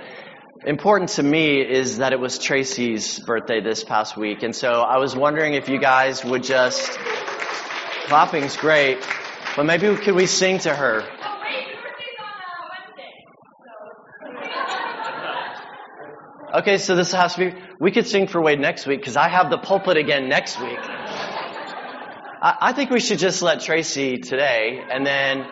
important 0.66 1.10
to 1.10 1.22
me 1.22 1.60
is 1.60 1.98
that 1.98 2.12
it 2.12 2.18
was 2.18 2.38
Tracy's 2.38 3.20
birthday 3.20 3.60
this 3.60 3.84
past 3.84 4.16
week. 4.16 4.42
And 4.42 4.54
so 4.54 4.82
I 4.82 4.98
was 4.98 5.14
wondering 5.14 5.54
if 5.54 5.68
you 5.68 5.78
guys 5.78 6.24
would 6.24 6.42
just, 6.42 6.90
clapping's 8.06 8.56
great, 8.56 8.98
but 9.54 9.64
maybe 9.64 9.94
could 9.96 10.16
we 10.16 10.26
sing 10.26 10.58
to 10.60 10.74
her? 10.74 11.04
Okay, 16.52 16.78
so 16.78 16.96
this 16.96 17.12
has 17.12 17.34
to 17.34 17.50
be, 17.50 17.58
we 17.78 17.92
could 17.92 18.06
sing 18.06 18.26
for 18.26 18.40
Wade 18.40 18.58
next 18.58 18.86
week 18.86 19.00
because 19.00 19.16
I 19.16 19.28
have 19.28 19.50
the 19.50 19.58
pulpit 19.58 19.96
again 19.96 20.28
next 20.28 20.60
week. 20.60 20.78
I, 20.80 22.56
I 22.60 22.72
think 22.72 22.90
we 22.90 22.98
should 22.98 23.18
just 23.18 23.40
let 23.42 23.60
Tracy 23.60 24.18
today 24.18 24.82
and 24.90 25.06
then, 25.06 25.46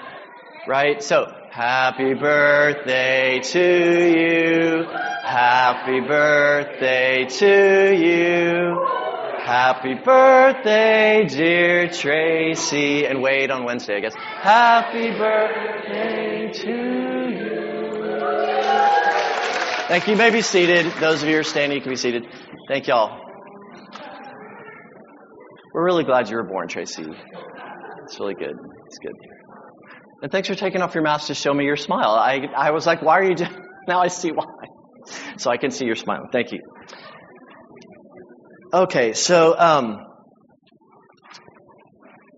right? 0.66 1.02
So, 1.02 1.32
happy 1.54 2.14
birthday 2.14 3.38
to 3.38 3.60
you. 4.18 4.84
Happy 5.22 6.00
birthday 6.00 7.26
to 7.26 7.94
you. 7.94 8.84
Happy 9.38 9.94
birthday, 9.94 11.26
dear 11.28 11.88
Tracy. 11.88 13.06
And 13.06 13.22
Wade 13.22 13.52
on 13.52 13.64
Wednesday, 13.64 13.98
I 13.98 14.00
guess. 14.00 14.14
Happy 14.16 15.10
birthday 15.12 16.50
to 16.54 16.70
you. 17.38 17.64
Thank 19.86 20.08
you. 20.08 20.14
You 20.14 20.18
may 20.18 20.30
be 20.30 20.42
seated. 20.42 20.86
Those 20.98 21.22
of 21.22 21.28
you 21.28 21.36
who 21.36 21.40
are 21.40 21.44
standing, 21.44 21.76
you 21.76 21.82
can 21.82 21.92
be 21.92 21.96
seated. 21.96 22.26
Thank 22.66 22.88
y'all. 22.88 23.20
We're 25.72 25.84
really 25.84 26.02
glad 26.02 26.28
you 26.28 26.36
were 26.36 26.42
born, 26.42 26.66
Tracy. 26.66 27.06
It's 28.02 28.18
really 28.18 28.34
good. 28.34 28.56
It's 28.86 28.98
good. 28.98 29.14
And 30.24 30.32
thanks 30.32 30.48
for 30.48 30.54
taking 30.54 30.80
off 30.80 30.94
your 30.94 31.04
mask 31.04 31.26
to 31.26 31.34
show 31.34 31.52
me 31.52 31.66
your 31.66 31.76
smile. 31.76 32.12
I, 32.12 32.48
I 32.56 32.70
was 32.70 32.86
like, 32.86 33.02
why 33.02 33.18
are 33.18 33.24
you 33.24 33.34
doing? 33.34 33.50
Now 33.86 34.00
I 34.00 34.08
see 34.08 34.32
why. 34.32 34.46
So 35.36 35.50
I 35.50 35.58
can 35.58 35.70
see 35.70 35.84
your 35.84 35.96
smile. 35.96 36.28
Thank 36.32 36.52
you. 36.52 36.60
Okay, 38.72 39.12
so 39.12 39.54
um, 39.58 39.98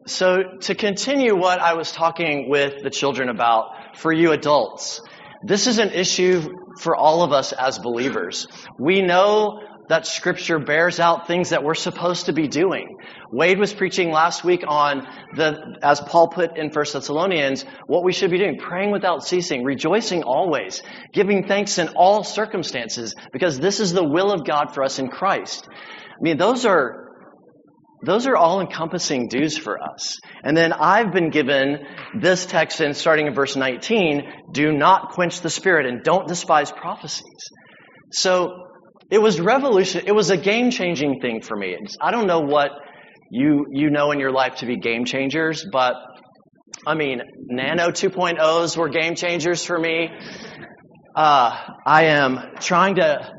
so 0.09 0.39
to 0.63 0.75
continue 0.75 1.37
what 1.37 1.61
I 1.61 1.75
was 1.75 1.93
talking 1.93 2.51
with 2.51 2.83
the 2.83 2.91
children 2.91 3.29
about 3.29 3.97
for 3.97 4.13
you 4.13 4.33
adults, 4.33 5.01
this 5.45 5.69
is 5.69 5.79
an 5.79 5.91
issue 5.91 6.43
for 6.81 6.97
all 6.97 7.23
of 7.23 7.31
us 7.31 7.53
as 7.53 7.79
believers. 7.79 8.49
We 8.81 9.03
know 9.03 9.61
that 9.89 10.07
scripture 10.07 10.59
bears 10.59 10.99
out 10.99 11.27
things 11.27 11.51
that 11.51 11.63
we're 11.63 11.75
supposed 11.75 12.27
to 12.27 12.33
be 12.33 12.49
doing. 12.49 12.97
Wade 13.31 13.59
was 13.59 13.73
preaching 13.73 14.11
last 14.11 14.45
week 14.45 14.65
on 14.67 15.07
the, 15.35 15.79
as 15.83 16.01
Paul 16.01 16.29
put 16.29 16.57
in 16.57 16.71
1 16.71 16.85
Thessalonians, 16.93 17.65
what 17.87 18.05
we 18.05 18.13
should 18.13 18.31
be 18.31 18.39
doing, 18.39 18.59
praying 18.59 18.91
without 18.91 19.25
ceasing, 19.25 19.65
rejoicing 19.65 20.23
always, 20.23 20.83
giving 21.13 21.47
thanks 21.47 21.79
in 21.79 21.89
all 21.97 22.25
circumstances, 22.25 23.15
because 23.33 23.59
this 23.59 23.81
is 23.81 23.93
the 23.93 24.05
will 24.05 24.33
of 24.33 24.45
God 24.45 24.75
for 24.75 24.83
us 24.83 24.99
in 24.99 25.09
Christ. 25.09 25.67
I 25.71 26.23
mean, 26.23 26.37
those 26.37 26.65
are, 26.65 27.11
those 28.05 28.27
are 28.27 28.37
all 28.37 28.61
encompassing 28.61 29.29
do's 29.29 29.57
for 29.57 29.79
us. 29.83 30.19
And 30.43 30.57
then 30.57 30.73
I've 30.73 31.13
been 31.13 31.31
given 31.31 31.79
this 32.21 32.47
text 32.47 32.81
in 32.81 32.95
starting 32.95 33.27
in 33.27 33.35
verse 33.35 33.57
19, 33.57 34.23
do 34.53 34.73
not 34.73 35.11
quench 35.11 35.41
the 35.41 35.51
spirit 35.51 35.87
and 35.87 36.03
don't 36.03 36.27
despise 36.27 36.73
prophecies. 36.73 37.51
So 38.13 38.66
it 39.11 39.19
was 39.19 39.41
revolution. 39.41 40.05
It 40.07 40.13
was 40.13 40.31
a 40.31 40.37
game 40.37 40.71
changing 40.71 41.21
thing 41.21 41.43
for 41.43 41.57
me. 41.57 41.77
I 42.01 42.11
don't 42.11 42.27
know 42.27 42.41
what 42.41 42.71
you 43.31 43.67
you 43.71 43.91
know 43.91 44.11
in 44.13 44.21
your 44.21 44.33
life 44.33 44.57
to 44.57 44.67
be 44.67 44.77
game 44.77 45.05
changers, 45.05 45.65
but 45.71 45.95
I 46.87 46.95
mean, 46.95 47.21
Nano 47.47 47.91
2.0s 47.91 48.77
were 48.77 48.89
game 48.89 49.15
changers 49.15 49.65
for 49.65 49.79
me. 49.79 50.09
Uh, 51.15 51.57
I 51.87 52.05
am 52.05 52.39
trying 52.61 52.97
to 52.97 53.33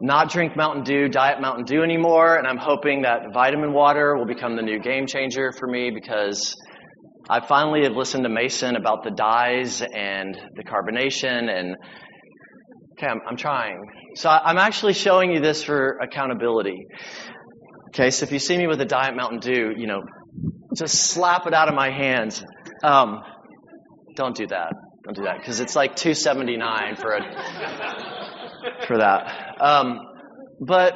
not 0.00 0.30
drink 0.30 0.56
Mountain 0.56 0.84
Dew, 0.84 1.08
Diet 1.08 1.40
Mountain 1.40 1.66
Dew 1.66 1.82
anymore, 1.82 2.36
and 2.36 2.46
I'm 2.46 2.56
hoping 2.56 3.02
that 3.02 3.32
vitamin 3.34 3.72
water 3.72 4.16
will 4.16 4.26
become 4.26 4.56
the 4.56 4.62
new 4.62 4.80
game 4.80 5.06
changer 5.06 5.52
for 5.52 5.68
me 5.68 5.90
because 5.90 6.56
I 7.28 7.46
finally 7.46 7.84
have 7.84 7.92
listened 7.92 8.24
to 8.24 8.30
Mason 8.30 8.76
about 8.76 9.04
the 9.04 9.10
dyes 9.10 9.82
and 9.82 10.36
the 10.56 10.64
carbonation 10.64 11.48
and 11.48 11.76
okay, 13.00 13.10
I'm, 13.10 13.20
I'm 13.26 13.36
trying. 13.36 13.90
So 14.14 14.28
I'm 14.28 14.58
actually 14.58 14.92
showing 14.92 15.32
you 15.32 15.40
this 15.40 15.62
for 15.62 15.98
accountability. 15.98 16.86
Okay, 17.88 18.10
so 18.10 18.24
if 18.24 18.32
you 18.32 18.38
see 18.38 18.56
me 18.56 18.66
with 18.66 18.80
a 18.80 18.84
Diet 18.84 19.16
Mountain 19.16 19.40
Dew, 19.40 19.72
you 19.76 19.86
know, 19.86 20.02
just 20.76 20.94
slap 20.94 21.46
it 21.46 21.54
out 21.54 21.68
of 21.68 21.74
my 21.74 21.90
hands. 21.90 22.44
Um, 22.84 23.22
don't 24.14 24.36
do 24.36 24.46
that. 24.48 24.72
Don't 25.04 25.16
do 25.16 25.22
that 25.22 25.38
because 25.38 25.60
it's 25.60 25.74
like 25.74 25.96
279 25.96 26.96
for 26.96 27.12
a 27.12 28.86
for 28.86 28.98
that. 28.98 29.56
Um, 29.60 30.00
but 30.60 30.94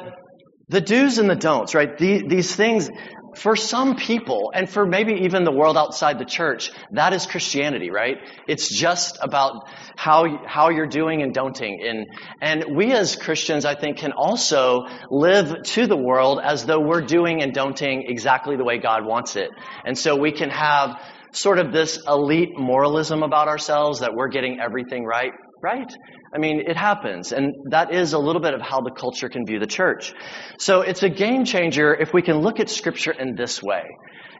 the 0.69 0.81
do's 0.81 1.17
and 1.17 1.29
the 1.29 1.35
don'ts, 1.35 1.73
right? 1.73 1.97
The, 1.97 2.23
these 2.27 2.55
things 2.55 2.89
for 3.35 3.55
some 3.55 3.95
people, 3.95 4.51
and 4.53 4.69
for 4.69 4.85
maybe 4.85 5.13
even 5.23 5.43
the 5.43 5.51
world 5.51 5.77
outside 5.77 6.19
the 6.19 6.25
church, 6.25 6.71
that 6.91 7.13
is 7.13 7.25
Christianity, 7.25 7.91
right? 7.91 8.17
It's 8.47 8.69
just 8.69 9.17
about 9.21 9.67
how, 9.95 10.45
how 10.45 10.69
you're 10.69 10.87
doing 10.87 11.21
and 11.21 11.33
don'ting. 11.33 11.87
And, 11.87 12.07
and 12.41 12.75
we 12.75 12.91
as 12.91 13.15
Christians, 13.15 13.65
I 13.65 13.75
think, 13.75 13.97
can 13.97 14.11
also 14.11 14.85
live 15.09 15.63
to 15.63 15.87
the 15.87 15.97
world 15.97 16.39
as 16.43 16.65
though 16.65 16.79
we're 16.79 17.01
doing 17.01 17.41
and 17.41 17.53
don'ting 17.53 18.09
exactly 18.09 18.55
the 18.57 18.63
way 18.63 18.77
God 18.77 19.05
wants 19.05 19.35
it. 19.35 19.49
And 19.85 19.97
so 19.97 20.15
we 20.15 20.31
can 20.31 20.49
have 20.49 20.99
sort 21.31 21.59
of 21.59 21.71
this 21.71 21.99
elite 22.07 22.57
moralism 22.57 23.23
about 23.23 23.47
ourselves 23.47 23.99
that 23.99 24.15
we're 24.15 24.29
getting 24.29 24.59
everything 24.59 25.05
right, 25.05 25.33
right? 25.61 25.91
I 26.35 26.37
mean, 26.37 26.59
it 26.59 26.75
happens, 26.75 27.31
and 27.31 27.53
that 27.69 27.93
is 27.93 28.11
a 28.11 28.19
little 28.19 28.41
bit 28.41 28.53
of 28.53 28.59
how 28.61 28.81
the 28.81 28.91
culture 28.91 29.29
can 29.29 29.45
view 29.45 29.57
the 29.57 29.67
church. 29.67 30.13
So 30.59 30.81
it's 30.81 31.01
a 31.01 31.09
game 31.09 31.45
changer 31.45 31.95
if 31.95 32.13
we 32.13 32.21
can 32.21 32.39
look 32.39 32.59
at 32.59 32.69
scripture 32.69 33.11
in 33.11 33.35
this 33.35 33.63
way. 33.63 33.83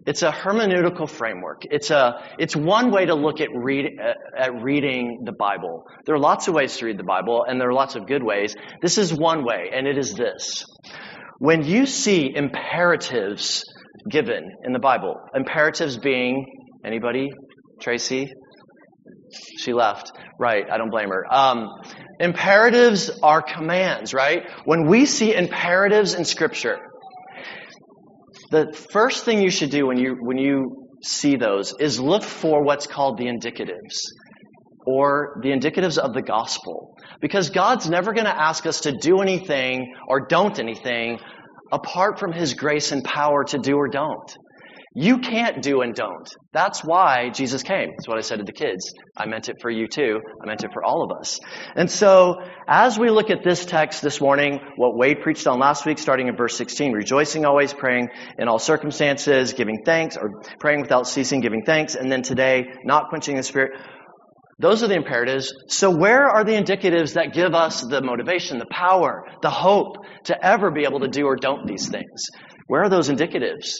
It's 0.06 0.22
a 0.22 0.32
hermeneutical 0.32 1.10
framework. 1.10 1.64
It's 1.72 1.92
a, 1.92 2.22
it's 2.38 2.54
one 2.54 2.92
way 2.92 3.06
to 3.06 3.16
look 3.16 3.40
at 3.40 3.48
read, 3.56 3.98
uh, 3.98 4.14
at 4.38 4.62
reading 4.62 5.22
the 5.24 5.32
Bible. 5.32 5.86
There 6.06 6.14
are 6.14 6.20
lots 6.20 6.50
of 6.50 6.54
ways 6.54 6.76
to 6.78 6.86
read 6.86 7.00
the 7.00 7.04
Bible, 7.04 7.46
and 7.48 7.62
there 7.62 7.70
are 7.70 7.74
lots 7.74 7.96
of 7.96 8.06
good 8.08 8.24
ways. 8.24 8.56
This 8.82 8.98
is 8.98 9.14
one 9.14 9.46
way, 9.46 9.72
and 9.74 9.88
it 9.88 9.98
is 9.98 10.14
this. 10.14 10.66
When 11.40 11.64
you 11.64 11.86
see 11.86 12.30
imperatives 12.36 13.64
given 14.10 14.52
in 14.66 14.74
the 14.74 14.80
Bible, 14.80 15.16
imperatives 15.34 15.98
being, 15.98 16.46
anybody? 16.84 17.32
Tracy? 17.80 18.32
She 19.58 19.74
left. 19.74 20.12
Right, 20.40 20.66
I 20.70 20.78
don't 20.78 20.90
blame 20.90 21.10
her. 21.10 21.26
Um, 21.34 21.70
imperatives 22.20 23.10
are 23.24 23.42
commands, 23.42 24.14
right? 24.14 24.44
When 24.66 24.88
we 24.88 25.06
see 25.06 25.34
imperatives 25.34 26.14
in 26.14 26.26
Scripture, 26.26 26.78
the 28.52 28.74
first 28.92 29.26
thing 29.26 29.42
you 29.42 29.50
should 29.50 29.70
do 29.70 29.88
when 29.88 29.98
you 29.98 30.18
when 30.20 30.38
you 30.38 30.88
see 31.04 31.36
those 31.36 31.74
is 31.80 32.00
look 32.00 32.24
for 32.24 32.64
what's 32.64 32.88
called 32.88 33.18
the 33.18 33.26
indicatives 33.26 34.02
or 34.86 35.40
the 35.42 35.50
indicatives 35.50 35.98
of 35.98 36.14
the 36.14 36.22
gospel. 36.22 36.96
Because 37.22 37.50
God's 37.50 37.90
never 37.90 38.14
going 38.14 38.26
to 38.26 38.42
ask 38.42 38.66
us 38.66 38.82
to 38.82 38.92
do 38.92 39.22
anything 39.22 39.94
or 40.08 40.28
don't 40.28 40.60
anything 40.60 41.20
apart 41.72 42.20
from 42.20 42.32
His 42.32 42.54
grace 42.54 42.92
and 42.92 43.04
power 43.04 43.44
to 43.46 43.58
do 43.58 43.76
or 43.76 43.88
don't. 43.88 44.38
You 44.98 45.18
can't 45.18 45.62
do 45.62 45.82
and 45.82 45.94
don't. 45.94 46.34
That's 46.54 46.80
why 46.80 47.30
Jesus 47.30 47.64
came. 47.64 47.90
That's 47.90 48.08
what 48.08 48.18
I 48.18 48.22
said 48.22 48.38
to 48.38 48.46
the 48.46 48.54
kids. 48.54 48.94
I 49.18 49.26
meant 49.26 49.50
it 49.50 49.58
for 49.62 49.70
you 49.70 49.90
too. 49.90 50.22
I 50.42 50.48
meant 50.48 50.64
it 50.64 50.72
for 50.72 50.86
all 50.86 51.04
of 51.04 51.20
us. 51.20 51.42
And 51.76 51.92
so, 51.92 52.38
as 52.66 52.98
we 52.98 53.10
look 53.10 53.30
at 53.30 53.44
this 53.44 53.66
text 53.66 54.02
this 54.02 54.22
morning, 54.22 54.62
what 54.78 54.96
Wade 54.96 55.20
preached 55.22 55.48
on 55.48 55.60
last 55.60 55.86
week, 55.86 56.00
starting 56.00 56.30
in 56.30 56.38
verse 56.38 56.56
16, 56.56 56.94
rejoicing 56.94 57.44
always, 57.44 57.74
praying 57.74 58.08
in 58.40 58.48
all 58.48 58.58
circumstances, 58.58 59.52
giving 59.52 59.84
thanks, 59.84 60.16
or 60.16 60.42
praying 60.62 60.80
without 60.80 61.10
ceasing, 61.10 61.42
giving 61.42 61.64
thanks, 61.66 61.96
and 61.96 62.10
then 62.10 62.22
today, 62.22 62.64
not 62.86 63.10
quenching 63.10 63.36
the 63.36 63.44
spirit. 63.44 63.78
Those 64.60 64.82
are 64.82 64.88
the 64.88 64.96
imperatives. 64.96 65.52
So 65.68 65.90
where 65.90 66.30
are 66.30 66.46
the 66.46 66.54
indicatives 66.54 67.16
that 67.16 67.34
give 67.34 67.54
us 67.54 67.82
the 67.82 68.02
motivation, 68.02 68.60
the 68.60 68.66
power, 68.72 69.26
the 69.42 69.50
hope 69.50 69.98
to 70.26 70.46
ever 70.46 70.72
be 70.72 70.86
able 70.86 71.02
to 71.02 71.10
do 71.10 71.26
or 71.26 71.36
don't 71.36 71.68
these 71.68 71.90
things? 71.90 72.28
Where 72.68 72.84
are 72.84 72.90
those 72.90 73.10
indicatives? 73.10 73.74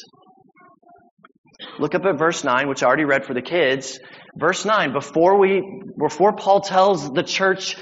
Look 1.80 1.96
up 1.96 2.06
at 2.06 2.18
verse 2.18 2.44
9, 2.44 2.68
which 2.68 2.84
I 2.84 2.88
already 2.88 3.06
read 3.06 3.26
for 3.26 3.34
the 3.34 3.42
kids. 3.42 4.00
Verse 4.36 4.66
9, 4.66 4.94
before 4.94 5.40
we, 5.40 5.62
before 5.98 6.36
Paul 6.36 6.62
tells 6.62 7.12
the 7.12 7.24
church, 7.24 7.78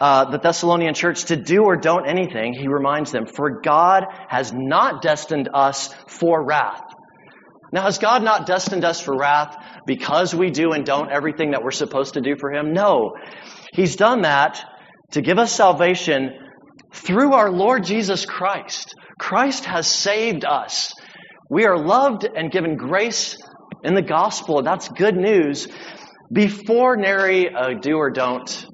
uh, 0.00 0.30
the 0.30 0.38
Thessalonian 0.38 0.94
church 0.94 1.26
to 1.26 1.36
do 1.36 1.64
or 1.64 1.76
don't 1.76 2.06
anything, 2.06 2.54
he 2.54 2.68
reminds 2.68 3.12
them, 3.12 3.26
for 3.26 3.60
God 3.60 4.04
has 4.28 4.52
not 4.52 5.02
destined 5.02 5.48
us 5.52 5.92
for 6.08 6.44
wrath. 6.44 6.82
Now, 7.72 7.82
has 7.82 7.98
God 7.98 8.22
not 8.22 8.46
destined 8.46 8.84
us 8.84 9.00
for 9.00 9.16
wrath 9.16 9.56
because 9.86 10.34
we 10.34 10.50
do 10.50 10.72
and 10.72 10.84
don't 10.84 11.10
everything 11.10 11.50
that 11.50 11.62
we're 11.62 11.72
supposed 11.72 12.14
to 12.14 12.20
do 12.20 12.36
for 12.38 12.52
Him? 12.52 12.72
No. 12.72 13.16
He's 13.72 13.96
done 13.96 14.22
that 14.22 14.64
to 15.12 15.20
give 15.20 15.38
us 15.38 15.52
salvation 15.52 16.30
through 16.92 17.34
our 17.34 17.50
Lord 17.50 17.84
Jesus 17.84 18.24
Christ. 18.24 18.94
Christ 19.18 19.64
has 19.64 19.86
saved 19.86 20.44
us. 20.44 20.92
We 21.50 21.64
are 21.64 21.78
loved 21.78 22.24
and 22.24 22.50
given 22.50 22.76
grace 22.76 23.36
in 23.84 23.94
the 23.94 24.02
gospel. 24.02 24.62
That's 24.62 24.88
good 24.88 25.16
news 25.16 25.68
before 26.32 26.96
nary 26.96 27.46
a 27.46 27.78
do 27.78 27.96
or 27.96 28.10
don't 28.10 28.66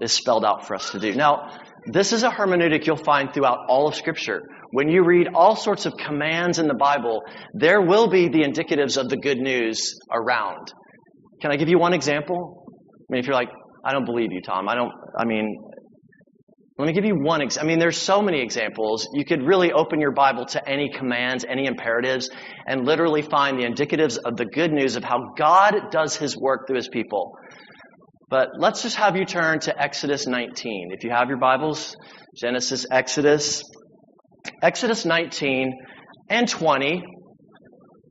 is 0.00 0.12
spelled 0.12 0.44
out 0.44 0.66
for 0.66 0.74
us 0.74 0.90
to 0.90 0.98
do. 0.98 1.14
Now, 1.14 1.58
this 1.92 2.12
is 2.12 2.24
a 2.24 2.30
hermeneutic 2.30 2.86
you'll 2.86 2.96
find 2.96 3.32
throughout 3.32 3.58
all 3.68 3.86
of 3.86 3.94
Scripture. 3.94 4.42
When 4.72 4.88
you 4.88 5.04
read 5.04 5.28
all 5.34 5.54
sorts 5.54 5.86
of 5.86 5.96
commands 5.96 6.58
in 6.58 6.66
the 6.66 6.74
Bible, 6.74 7.22
there 7.54 7.80
will 7.80 8.08
be 8.08 8.28
the 8.28 8.42
indicatives 8.42 8.96
of 8.96 9.08
the 9.08 9.16
good 9.16 9.38
news 9.38 9.94
around. 10.12 10.72
Can 11.40 11.52
I 11.52 11.56
give 11.56 11.68
you 11.68 11.78
one 11.78 11.94
example? 11.94 12.64
I 12.68 13.12
mean, 13.12 13.20
if 13.20 13.26
you're 13.26 13.36
like, 13.36 13.50
I 13.84 13.92
don't 13.92 14.04
believe 14.04 14.32
you, 14.32 14.40
Tom. 14.44 14.68
I 14.68 14.74
don't, 14.74 14.92
I 15.16 15.24
mean, 15.24 15.56
let 16.78 16.86
me 16.86 16.92
give 16.92 17.06
you 17.06 17.16
one 17.16 17.40
example. 17.40 17.66
I 17.66 17.68
mean, 17.70 17.78
there's 17.78 17.96
so 17.96 18.20
many 18.20 18.42
examples. 18.42 19.08
You 19.14 19.24
could 19.24 19.42
really 19.42 19.72
open 19.72 19.98
your 19.98 20.12
Bible 20.12 20.44
to 20.46 20.68
any 20.68 20.90
commands, 20.90 21.44
any 21.48 21.66
imperatives, 21.66 22.28
and 22.66 22.84
literally 22.84 23.22
find 23.22 23.58
the 23.58 23.64
indicatives 23.64 24.18
of 24.22 24.36
the 24.36 24.44
good 24.44 24.72
news 24.72 24.96
of 24.96 25.02
how 25.02 25.32
God 25.38 25.90
does 25.90 26.16
his 26.16 26.36
work 26.36 26.66
through 26.66 26.76
his 26.76 26.88
people. 26.88 27.32
But 28.28 28.48
let's 28.58 28.82
just 28.82 28.96
have 28.96 29.16
you 29.16 29.24
turn 29.24 29.60
to 29.60 29.82
Exodus 29.82 30.26
19. 30.26 30.90
If 30.92 31.04
you 31.04 31.10
have 31.10 31.28
your 31.28 31.38
Bibles, 31.38 31.96
Genesis, 32.36 32.84
Exodus, 32.90 33.62
Exodus 34.62 35.06
19 35.06 35.72
and 36.28 36.48
20. 36.48 37.02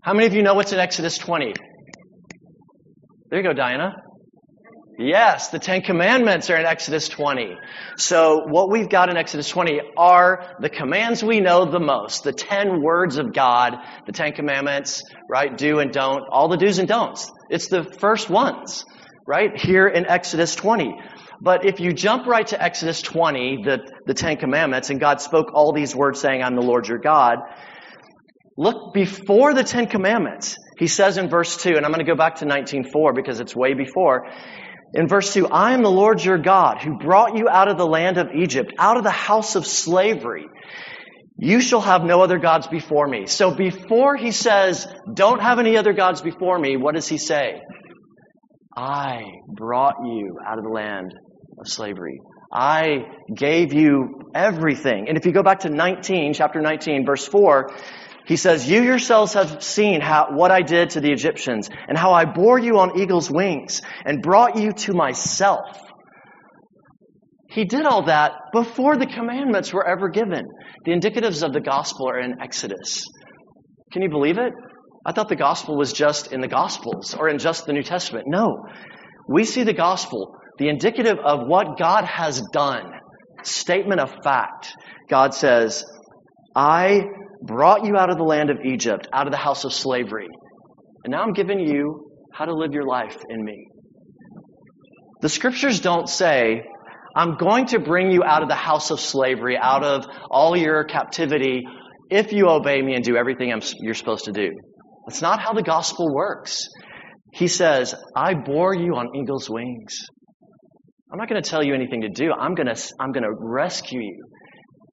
How 0.02 0.14
many 0.14 0.26
of 0.26 0.34
you 0.34 0.42
know 0.42 0.56
what's 0.56 0.74
in 0.74 0.80
Exodus 0.80 1.18
20? 1.20 1.54
There 3.30 3.40
you 3.40 3.48
go, 3.48 3.54
Diana. 3.54 3.96
Yes, 4.98 5.50
the 5.50 5.60
Ten 5.60 5.82
Commandments 5.82 6.50
are 6.50 6.56
in 6.56 6.66
Exodus 6.66 7.10
20. 7.10 7.58
So 7.98 8.46
what 8.48 8.70
we've 8.70 8.88
got 8.88 9.10
in 9.10 9.18
Exodus 9.18 9.50
20 9.50 9.82
are 9.98 10.56
the 10.62 10.70
commands 10.70 11.22
we 11.22 11.42
know 11.42 11.70
the 11.70 11.82
most, 11.82 12.24
the 12.24 12.32
ten 12.32 12.82
words 12.82 13.18
of 13.18 13.34
God, 13.34 13.76
the 14.06 14.14
Ten 14.14 14.32
Commandments, 14.32 15.04
right? 15.30 15.56
Do 15.58 15.80
and 15.80 15.92
don't, 15.92 16.24
all 16.32 16.48
the 16.48 16.56
do's 16.56 16.80
and 16.80 16.88
don'ts. 16.88 17.30
It's 17.50 17.68
the 17.68 17.84
first 18.00 18.30
ones, 18.30 18.86
right? 19.28 19.60
Here 19.60 19.86
in 19.88 20.06
Exodus 20.06 20.56
20. 20.56 20.96
But 21.42 21.66
if 21.66 21.82
you 21.82 21.92
jump 21.92 22.26
right 22.26 22.48
to 22.48 22.64
Exodus 22.64 23.02
20, 23.02 23.64
the, 23.66 23.80
the 24.06 24.14
Ten 24.14 24.38
Commandments, 24.38 24.92
and 24.92 25.00
God 25.00 25.20
spoke 25.20 25.48
all 25.54 25.74
these 25.74 25.94
words 25.94 26.22
saying, 26.22 26.42
I'm 26.42 26.56
the 26.56 26.62
Lord 26.62 26.88
your 26.88 27.00
God, 27.00 27.40
look 28.58 28.94
before 28.94 29.54
the 29.54 29.64
Ten 29.66 29.88
Commandments. 29.88 30.56
He 30.78 30.88
says 30.88 31.18
in 31.18 31.30
verse 31.30 31.58
2, 31.58 31.76
and 31.76 31.86
I'm 31.86 31.92
going 31.92 32.06
to 32.06 32.10
go 32.10 32.18
back 32.18 32.36
to 32.36 32.46
19.4 32.46 33.14
because 33.14 33.42
it's 33.42 33.54
way 33.54 33.74
before. 33.74 34.28
In 34.96 35.10
verse 35.10 35.34
2, 35.34 35.48
I 35.48 35.74
am 35.74 35.84
the 35.84 35.92
Lord 35.92 36.24
your 36.24 36.38
God 36.38 36.82
who 36.82 36.98
brought 36.98 37.38
you 37.38 37.50
out 37.50 37.68
of 37.68 37.78
the 37.78 37.86
land 37.86 38.18
of 38.18 38.30
Egypt, 38.34 38.74
out 38.80 38.96
of 38.96 39.04
the 39.04 39.10
house 39.12 39.56
of 39.56 39.68
slavery. 39.68 40.46
You 41.38 41.60
shall 41.60 41.82
have 41.82 42.06
no 42.06 42.22
other 42.22 42.40
gods 42.40 42.68
before 42.68 43.06
me. 43.06 43.26
So 43.26 43.54
before 43.54 44.16
he 44.16 44.32
says, 44.32 44.88
don't 45.14 45.42
have 45.42 45.60
any 45.60 45.76
other 45.76 45.92
gods 45.92 46.22
before 46.22 46.58
me, 46.58 46.78
what 46.78 46.96
does 46.96 47.10
he 47.10 47.18
say? 47.18 47.60
I 48.78 49.24
brought 49.54 49.96
you 50.06 50.38
out 50.48 50.60
of 50.60 50.64
the 50.64 50.70
land 50.70 51.14
of 51.60 51.68
slavery. 51.68 52.22
I 52.54 53.00
gave 53.36 53.74
you 53.74 54.22
everything. 54.34 55.10
And 55.10 55.18
if 55.18 55.26
you 55.26 55.34
go 55.34 55.44
back 55.44 55.62
to 55.62 55.70
19, 55.70 56.34
chapter 56.34 56.62
19, 56.62 57.06
verse 57.06 57.28
4, 57.28 57.70
he 58.26 58.38
says, 58.38 58.70
You 58.70 58.82
yourselves 58.82 59.34
have 59.34 59.64
seen 59.64 60.02
how, 60.02 60.30
what 60.32 60.52
I 60.52 60.62
did 60.62 60.92
to 60.92 61.02
the 61.02 61.12
Egyptians 61.12 61.70
and 61.88 61.98
how 61.98 62.14
I 62.14 62.26
bore 62.26 62.60
you 62.60 62.80
on 62.80 63.00
eagle's 63.00 63.30
wings 63.30 63.82
and 64.04 64.22
brought 64.22 64.58
you 64.58 64.72
to 64.72 64.94
myself. 64.94 65.80
He 67.50 67.66
did 67.66 67.86
all 67.86 68.06
that 68.08 68.34
before 68.52 68.98
the 68.98 69.06
commandments 69.06 69.72
were 69.72 69.88
ever 69.88 70.10
given. 70.10 70.46
The 70.84 70.92
indicatives 70.92 71.44
of 71.44 71.54
the 71.54 71.62
gospel 71.62 72.10
are 72.10 72.20
in 72.20 72.42
Exodus. 72.42 73.04
Can 73.94 74.02
you 74.02 74.10
believe 74.10 74.38
it? 74.38 74.52
I 75.06 75.12
thought 75.12 75.30
the 75.30 75.36
gospel 75.36 75.78
was 75.78 75.94
just 75.94 76.34
in 76.34 76.42
the 76.42 76.48
gospels 76.48 77.14
or 77.14 77.30
in 77.30 77.38
just 77.38 77.66
the 77.66 77.74
New 77.74 77.84
Testament. 77.84 78.26
No. 78.28 78.66
We 79.30 79.46
see 79.46 79.64
the 79.64 79.74
gospel, 79.74 80.36
the 80.58 80.68
indicative 80.68 81.18
of 81.24 81.48
what 81.48 81.78
God 81.78 82.06
has 82.06 82.42
done. 82.52 82.92
Statement 83.44 84.02
of 84.02 84.12
fact. 84.24 84.74
God 85.08 85.36
says, 85.36 85.86
I 86.56 87.06
brought 87.44 87.86
you 87.86 87.98
out 87.98 88.10
of 88.10 88.18
the 88.18 88.24
land 88.24 88.50
of 88.50 88.60
Egypt, 88.64 89.08
out 89.14 89.28
of 89.28 89.32
the 89.32 89.38
house 89.38 89.64
of 89.64 89.74
slavery. 89.74 90.28
And 91.04 91.12
now 91.12 91.22
I'm 91.22 91.34
giving 91.34 91.60
you 91.60 92.12
how 92.34 92.46
to 92.46 92.54
live 92.54 92.74
your 92.74 92.86
life 92.86 93.18
in 93.30 93.44
me. 93.44 93.68
The 95.22 95.30
scriptures 95.30 95.80
don't 95.80 96.10
say, 96.10 96.64
I'm 97.16 97.38
going 97.38 97.68
to 97.68 97.80
bring 97.80 98.12
you 98.12 98.24
out 98.24 98.44
of 98.44 98.50
the 98.50 98.56
house 98.56 98.92
of 98.92 99.00
slavery, 99.00 99.58
out 99.58 99.84
of 99.84 100.06
all 100.30 100.58
your 100.58 100.84
captivity, 100.84 101.64
if 102.10 102.34
you 102.34 102.48
obey 102.50 102.82
me 102.82 102.94
and 102.94 103.04
do 103.04 103.16
everything 103.16 103.52
I'm, 103.52 103.62
you're 103.80 103.94
supposed 103.94 104.26
to 104.26 104.32
do. 104.32 104.52
That's 105.08 105.22
not 105.22 105.40
how 105.40 105.54
the 105.54 105.64
gospel 105.64 106.14
works. 106.14 106.68
He 107.34 107.48
says, 107.48 107.96
I 108.16 108.34
bore 108.34 108.76
you 108.76 108.96
on 108.96 109.16
eagle's 109.16 109.50
wings. 109.50 109.96
I'm 111.12 111.18
not 111.18 111.30
going 111.30 111.42
to 111.42 111.50
tell 111.50 111.64
you 111.64 111.74
anything 111.74 112.02
to 112.02 112.10
do. 112.10 112.32
I'm 112.32 112.56
going 112.56 112.68
to, 112.68 112.94
I'm 113.00 113.12
going 113.12 113.24
to 113.24 113.34
rescue 113.40 114.02
you. 114.02 114.24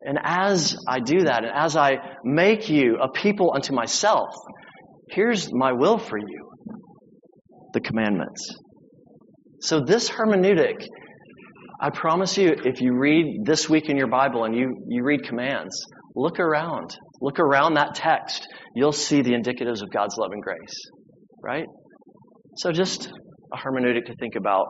And 0.04 0.18
as 0.22 0.76
I 0.88 1.00
do 1.00 1.20
that, 1.20 1.44
and 1.44 1.52
as 1.54 1.76
I 1.76 1.98
make 2.24 2.68
you 2.68 2.98
a 3.00 3.10
people 3.10 3.52
unto 3.54 3.72
myself, 3.72 4.34
here's 5.10 5.52
my 5.52 5.72
will 5.72 5.98
for 5.98 6.18
you 6.18 6.48
the 7.72 7.80
commandments. 7.80 8.54
So, 9.60 9.80
this 9.80 10.10
hermeneutic, 10.10 10.84
I 11.80 11.90
promise 11.90 12.36
you, 12.36 12.54
if 12.64 12.80
you 12.80 12.94
read 12.94 13.44
this 13.44 13.68
week 13.68 13.88
in 13.88 13.96
your 13.96 14.08
Bible 14.08 14.44
and 14.44 14.54
you, 14.54 14.76
you 14.88 15.04
read 15.04 15.24
commands, 15.24 15.86
look 16.14 16.38
around. 16.40 16.96
Look 17.20 17.38
around 17.38 17.74
that 17.74 17.94
text. 17.94 18.46
You'll 18.74 18.92
see 18.92 19.22
the 19.22 19.32
indicatives 19.32 19.82
of 19.82 19.90
God's 19.90 20.16
love 20.16 20.32
and 20.32 20.42
grace. 20.42 20.74
Right? 21.42 21.66
So, 22.56 22.72
just 22.72 23.06
a 23.52 23.56
hermeneutic 23.56 24.06
to 24.06 24.16
think 24.16 24.34
about. 24.36 24.66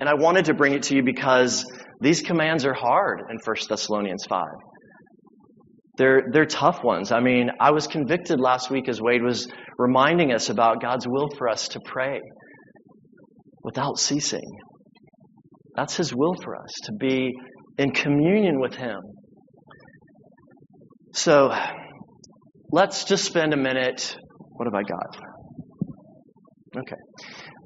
And 0.00 0.08
I 0.08 0.14
wanted 0.14 0.46
to 0.46 0.54
bring 0.54 0.72
it 0.72 0.84
to 0.84 0.96
you 0.96 1.02
because 1.02 1.64
these 2.02 2.20
commands 2.20 2.66
are 2.66 2.74
hard 2.74 3.20
in 3.30 3.38
1 3.44 3.56
Thessalonians 3.68 4.24
5. 4.28 4.44
They're, 5.98 6.22
they're 6.32 6.46
tough 6.46 6.82
ones. 6.82 7.12
I 7.12 7.20
mean, 7.20 7.50
I 7.60 7.70
was 7.70 7.86
convicted 7.86 8.40
last 8.40 8.70
week 8.70 8.88
as 8.88 9.00
Wade 9.00 9.22
was 9.22 9.46
reminding 9.78 10.32
us 10.32 10.50
about 10.50 10.82
God's 10.82 11.06
will 11.06 11.28
for 11.38 11.48
us 11.48 11.68
to 11.68 11.80
pray 11.84 12.20
without 13.62 13.98
ceasing. 13.98 14.58
That's 15.76 15.96
His 15.96 16.12
will 16.12 16.34
for 16.42 16.56
us, 16.56 16.70
to 16.84 16.92
be 16.92 17.32
in 17.78 17.92
communion 17.92 18.58
with 18.58 18.74
Him. 18.74 18.98
So, 21.14 21.54
let's 22.72 23.04
just 23.04 23.24
spend 23.24 23.54
a 23.54 23.56
minute. 23.56 24.16
What 24.56 24.66
have 24.66 24.74
I 24.74 24.82
got? 24.82 25.16
Okay. 26.78 26.96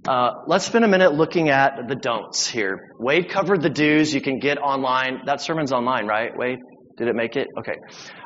Uh, 0.07 0.43
let's 0.47 0.65
spend 0.65 0.85
a 0.85 0.89
minute 0.89 1.15
looking 1.15 1.49
at 1.49 1.89
the 1.89 1.97
don'ts 1.97 2.47
here. 2.47 2.91
Wade 2.99 3.29
covered 3.29 3.63
the 3.63 3.71
do's. 3.71 4.15
You 4.15 4.21
can 4.21 4.39
get 4.39 4.59
online. 4.59 5.23
That 5.27 5.41
sermon's 5.41 5.73
online, 5.73 6.07
right, 6.07 6.37
Wade? 6.37 6.59
Did 6.97 7.09
it 7.09 7.15
make 7.15 7.37
it? 7.37 7.49
Okay. 7.59 7.75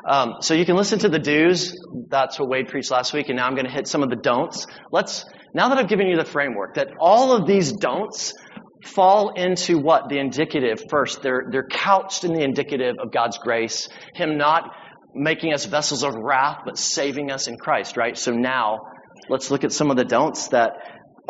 Um, 0.07 0.35
so 0.41 0.53
you 0.53 0.65
can 0.65 0.75
listen 0.75 0.99
to 0.99 1.09
the 1.09 1.19
do's. 1.19 1.75
That's 2.09 2.39
what 2.39 2.49
Wade 2.49 2.67
preached 2.67 2.91
last 2.91 3.13
week, 3.13 3.29
and 3.29 3.35
now 3.35 3.47
I'm 3.47 3.53
going 3.53 3.65
to 3.65 3.71
hit 3.71 3.87
some 3.87 4.01
of 4.03 4.09
the 4.09 4.15
don'ts. 4.15 4.65
Let's 4.91 5.25
now 5.53 5.69
that 5.69 5.77
I've 5.77 5.89
given 5.89 6.07
you 6.07 6.15
the 6.15 6.25
framework, 6.25 6.75
that 6.75 6.87
all 6.99 7.33
of 7.33 7.45
these 7.45 7.73
don'ts 7.73 8.33
fall 8.85 9.33
into 9.33 9.77
what 9.77 10.07
the 10.07 10.19
indicative 10.19 10.83
first. 10.89 11.21
They're 11.21 11.47
they're 11.51 11.67
couched 11.67 12.23
in 12.23 12.33
the 12.33 12.43
indicative 12.43 12.95
of 12.99 13.11
God's 13.11 13.37
grace, 13.39 13.89
Him 14.13 14.37
not 14.37 14.71
making 15.13 15.53
us 15.53 15.65
vessels 15.65 16.03
of 16.03 16.15
wrath, 16.15 16.59
but 16.63 16.77
saving 16.77 17.31
us 17.31 17.47
in 17.47 17.57
Christ. 17.57 17.97
Right. 17.97 18.17
So 18.17 18.31
now 18.31 18.79
let's 19.29 19.51
look 19.51 19.63
at 19.63 19.73
some 19.73 19.91
of 19.91 19.97
the 19.97 20.05
don'ts 20.05 20.49
that 20.49 20.73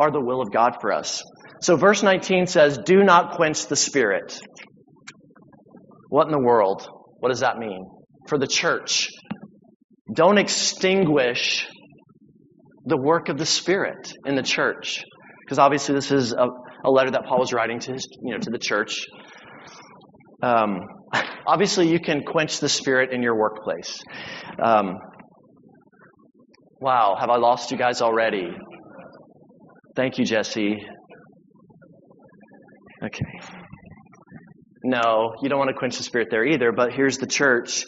are 0.01 0.11
the 0.11 0.19
will 0.19 0.41
of 0.41 0.51
God 0.51 0.77
for 0.81 0.91
us. 0.91 1.21
So 1.61 1.75
verse 1.75 2.01
19 2.01 2.47
says, 2.47 2.79
Do 2.83 3.03
not 3.03 3.35
quench 3.35 3.67
the 3.67 3.75
Spirit. 3.75 4.39
What 6.09 6.25
in 6.25 6.31
the 6.31 6.39
world? 6.39 6.89
What 7.19 7.29
does 7.29 7.41
that 7.41 7.59
mean? 7.59 7.85
For 8.27 8.39
the 8.39 8.47
church, 8.47 9.09
don't 10.11 10.39
extinguish 10.39 11.67
the 12.85 12.97
work 12.97 13.29
of 13.29 13.37
the 13.37 13.45
Spirit 13.45 14.11
in 14.25 14.35
the 14.35 14.41
church. 14.41 15.03
Because 15.45 15.59
obviously 15.59 15.93
this 15.93 16.11
is 16.11 16.33
a, 16.33 16.47
a, 16.83 16.89
letter 16.89 17.11
that 17.11 17.25
Paul 17.25 17.39
was 17.39 17.53
writing 17.53 17.79
to 17.81 17.93
his, 17.93 18.07
you 18.23 18.33
know, 18.33 18.39
to 18.39 18.49
the 18.49 18.57
church. 18.57 19.05
Um, 20.41 20.79
obviously 21.45 21.91
you 21.91 21.99
can 21.99 22.23
quench 22.23 22.59
the 22.59 22.69
Spirit 22.69 23.13
in 23.13 23.21
your 23.21 23.35
workplace. 23.35 24.01
Um, 24.61 24.95
wow, 26.79 27.15
have 27.19 27.29
I 27.29 27.37
lost 27.37 27.69
you 27.69 27.77
guys 27.77 28.01
already? 28.01 28.49
Thank 29.95 30.17
you, 30.17 30.25
Jesse. 30.25 30.77
Okay. 33.03 33.39
No, 34.83 35.33
you 35.41 35.49
don't 35.49 35.59
want 35.59 35.69
to 35.69 35.75
quench 35.75 35.97
the 35.97 36.03
spirit 36.03 36.29
there 36.31 36.45
either, 36.45 36.71
but 36.71 36.93
here's 36.93 37.17
the 37.17 37.27
church. 37.27 37.85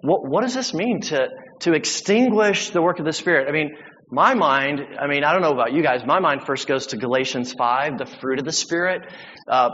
What, 0.00 0.28
what 0.28 0.42
does 0.42 0.54
this 0.54 0.72
mean 0.72 1.00
to, 1.02 1.28
to 1.60 1.72
extinguish 1.72 2.70
the 2.70 2.80
work 2.80 2.98
of 2.98 3.04
the 3.04 3.12
Spirit? 3.12 3.48
I 3.48 3.52
mean, 3.52 3.76
my 4.10 4.34
mind, 4.34 4.80
I 4.98 5.06
mean, 5.06 5.24
I 5.24 5.32
don't 5.32 5.42
know 5.42 5.52
about 5.52 5.72
you 5.72 5.82
guys, 5.82 6.02
my 6.06 6.20
mind 6.20 6.42
first 6.46 6.66
goes 6.66 6.86
to 6.88 6.96
Galatians 6.96 7.52
5, 7.52 7.98
the 7.98 8.06
fruit 8.06 8.38
of 8.38 8.44
the 8.44 8.52
Spirit. 8.52 9.02
Uh, 9.50 9.70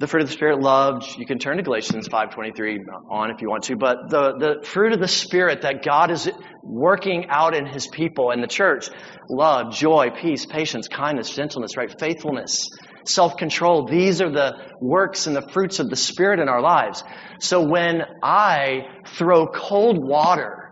the 0.00 0.06
fruit 0.06 0.22
of 0.22 0.28
the 0.28 0.32
Spirit, 0.32 0.60
love. 0.60 1.04
You 1.18 1.26
can 1.26 1.38
turn 1.38 1.58
to 1.58 1.62
Galatians 1.62 2.08
5.23 2.08 2.78
on 3.10 3.30
if 3.30 3.42
you 3.42 3.50
want 3.50 3.64
to. 3.64 3.76
But 3.76 4.08
the, 4.08 4.32
the 4.38 4.66
fruit 4.66 4.94
of 4.94 4.98
the 4.98 5.06
Spirit 5.06 5.60
that 5.60 5.84
God 5.84 6.10
is 6.10 6.30
working 6.62 7.26
out 7.28 7.54
in 7.54 7.66
His 7.66 7.86
people 7.86 8.30
and 8.30 8.42
the 8.42 8.46
church, 8.46 8.88
love, 9.28 9.74
joy, 9.74 10.08
peace, 10.18 10.46
patience, 10.46 10.88
kindness, 10.88 11.28
gentleness, 11.28 11.76
right? 11.76 11.94
Faithfulness, 12.00 12.66
self-control. 13.04 13.88
These 13.88 14.22
are 14.22 14.32
the 14.32 14.54
works 14.80 15.26
and 15.26 15.36
the 15.36 15.46
fruits 15.52 15.80
of 15.80 15.90
the 15.90 15.96
Spirit 15.96 16.40
in 16.40 16.48
our 16.48 16.62
lives. 16.62 17.04
So 17.40 17.62
when 17.62 18.00
I 18.22 18.86
throw 19.06 19.48
cold 19.48 19.98
water 20.02 20.70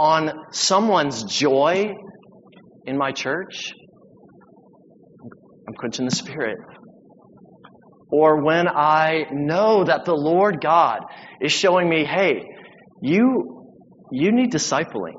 on 0.00 0.32
someone's 0.50 1.22
joy 1.22 1.94
in 2.86 2.98
my 2.98 3.12
church, 3.12 3.72
I'm 5.68 5.74
quenching 5.74 6.06
the 6.06 6.14
Spirit 6.16 6.58
or 8.10 8.42
when 8.42 8.68
I 8.68 9.26
know 9.32 9.84
that 9.84 10.04
the 10.04 10.14
Lord 10.14 10.60
God 10.60 11.00
is 11.40 11.52
showing 11.52 11.88
me, 11.88 12.04
hey, 12.04 12.42
you, 13.02 13.66
you 14.10 14.32
need 14.32 14.52
discipling. 14.52 15.14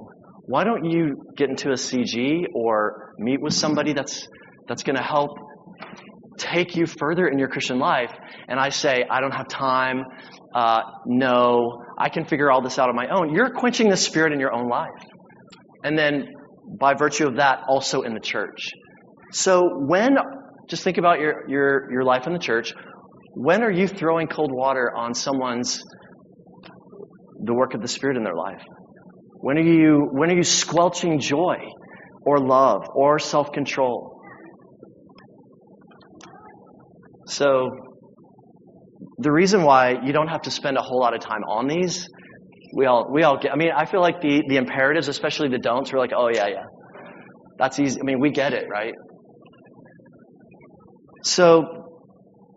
Why 0.47 0.63
don't 0.63 0.85
you 0.85 1.23
get 1.35 1.49
into 1.49 1.69
a 1.69 1.73
CG 1.73 2.45
or 2.53 3.13
meet 3.17 3.41
with 3.41 3.53
somebody 3.53 3.93
that's, 3.93 4.27
that's 4.67 4.83
going 4.83 4.95
to 4.95 5.03
help 5.03 5.31
take 6.37 6.75
you 6.75 6.85
further 6.85 7.27
in 7.27 7.39
your 7.39 7.47
Christian 7.47 7.79
life? 7.79 8.11
And 8.47 8.59
I 8.59 8.69
say, 8.69 9.03
I 9.09 9.21
don't 9.21 9.33
have 9.33 9.47
time. 9.47 10.03
Uh, 10.53 10.81
no, 11.05 11.83
I 11.97 12.09
can 12.09 12.25
figure 12.25 12.51
all 12.51 12.61
this 12.61 12.77
out 12.77 12.89
on 12.89 12.95
my 12.95 13.07
own. 13.07 13.33
You're 13.33 13.51
quenching 13.51 13.89
the 13.89 13.97
spirit 13.97 14.33
in 14.33 14.39
your 14.39 14.53
own 14.53 14.69
life. 14.69 14.89
And 15.83 15.97
then 15.97 16.27
by 16.79 16.93
virtue 16.93 17.27
of 17.27 17.37
that, 17.37 17.59
also 17.67 18.01
in 18.01 18.13
the 18.13 18.19
church. 18.19 18.71
So 19.31 19.69
when 19.73 20.17
just 20.69 20.83
think 20.83 20.97
about 20.97 21.19
your, 21.19 21.47
your, 21.47 21.91
your 21.91 22.03
life 22.03 22.27
in 22.27 22.33
the 22.33 22.39
church. 22.39 22.73
When 23.33 23.63
are 23.63 23.71
you 23.71 23.87
throwing 23.87 24.27
cold 24.27 24.51
water 24.51 24.91
on 24.95 25.13
someone's, 25.13 25.81
the 27.43 27.53
work 27.53 27.73
of 27.73 27.81
the 27.81 27.87
Spirit 27.87 28.17
in 28.17 28.23
their 28.23 28.35
life? 28.35 28.61
When 29.41 29.57
are 29.57 29.61
you, 29.61 30.07
when 30.11 30.31
are 30.31 30.35
you 30.35 30.43
squelching 30.43 31.19
joy 31.19 31.57
or 32.25 32.39
love 32.39 32.83
or 32.95 33.19
self-control? 33.19 34.19
So, 37.27 37.69
the 39.17 39.31
reason 39.31 39.63
why 39.63 39.97
you 40.03 40.13
don't 40.13 40.27
have 40.27 40.43
to 40.43 40.51
spend 40.51 40.77
a 40.77 40.81
whole 40.81 40.99
lot 40.99 41.13
of 41.13 41.21
time 41.21 41.43
on 41.43 41.67
these, 41.67 42.07
we 42.75 42.85
all, 42.85 43.11
we 43.11 43.23
all 43.23 43.37
get, 43.37 43.51
I 43.51 43.55
mean, 43.55 43.69
I 43.75 43.85
feel 43.85 44.01
like 44.01 44.21
the, 44.21 44.43
the 44.47 44.57
imperatives, 44.57 45.07
especially 45.07 45.49
the 45.49 45.59
don'ts, 45.59 45.93
we're 45.93 45.99
like, 45.99 46.11
oh 46.15 46.29
yeah, 46.33 46.47
yeah. 46.47 46.63
That's 47.57 47.79
easy. 47.79 47.99
I 47.99 48.03
mean, 48.03 48.19
we 48.19 48.31
get 48.31 48.53
it, 48.53 48.65
right? 48.69 48.93
So 51.25 52.03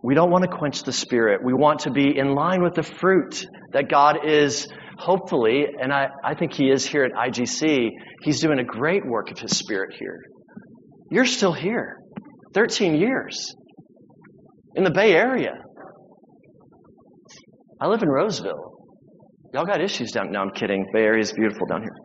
we 0.02 0.14
don't 0.14 0.30
want 0.30 0.44
to 0.44 0.50
quench 0.50 0.82
the 0.82 0.92
spirit. 0.92 1.42
We 1.42 1.54
want 1.54 1.80
to 1.80 1.90
be 1.90 2.16
in 2.16 2.34
line 2.34 2.62
with 2.62 2.74
the 2.74 2.82
fruit 2.82 3.46
that 3.72 3.88
God 3.88 4.26
is 4.26 4.68
hopefully, 4.98 5.64
and 5.80 5.90
I, 5.90 6.08
I 6.22 6.34
think 6.34 6.52
He 6.52 6.70
is 6.70 6.86
here 6.86 7.04
at 7.04 7.12
IGC, 7.12 7.88
He's 8.22 8.40
doing 8.40 8.58
a 8.58 8.64
great 8.64 9.06
work 9.06 9.30
of 9.30 9.38
His 9.38 9.56
Spirit 9.56 9.94
here. 9.98 10.20
You're 11.10 11.24
still 11.24 11.54
here. 11.54 11.96
13 12.52 12.94
years. 12.94 13.54
In 14.74 14.84
the 14.84 14.90
Bay 14.90 15.12
Area. 15.12 15.54
I 17.80 17.86
live 17.86 18.02
in 18.02 18.08
Roseville. 18.10 18.74
Y'all 19.54 19.64
got 19.64 19.80
issues 19.80 20.12
down. 20.12 20.30
No, 20.30 20.40
I'm 20.40 20.50
kidding. 20.50 20.86
Bay 20.92 21.04
Area 21.04 21.22
is 21.22 21.32
beautiful 21.32 21.66
down 21.66 21.80
here. 21.80 21.96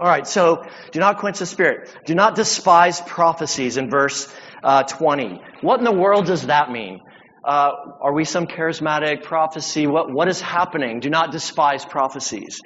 All 0.00 0.06
right, 0.06 0.26
so 0.26 0.62
do 0.92 1.00
not 1.00 1.18
quench 1.18 1.38
the 1.38 1.46
spirit. 1.46 1.92
Do 2.04 2.14
not 2.14 2.36
despise 2.36 3.00
prophecies 3.00 3.78
in 3.78 3.90
verse 3.90 4.32
uh, 4.62 4.82
20. 4.82 5.40
What 5.60 5.78
in 5.78 5.84
the 5.84 5.92
world 5.92 6.26
does 6.26 6.46
that 6.46 6.70
mean? 6.70 7.00
Uh, 7.44 7.70
are 8.02 8.12
we 8.12 8.24
some 8.24 8.46
charismatic 8.46 9.22
prophecy? 9.22 9.86
What, 9.86 10.12
what 10.12 10.28
is 10.28 10.40
happening? 10.40 11.00
Do 11.00 11.08
not 11.08 11.32
despise 11.32 11.84
prophecies. 11.84 12.60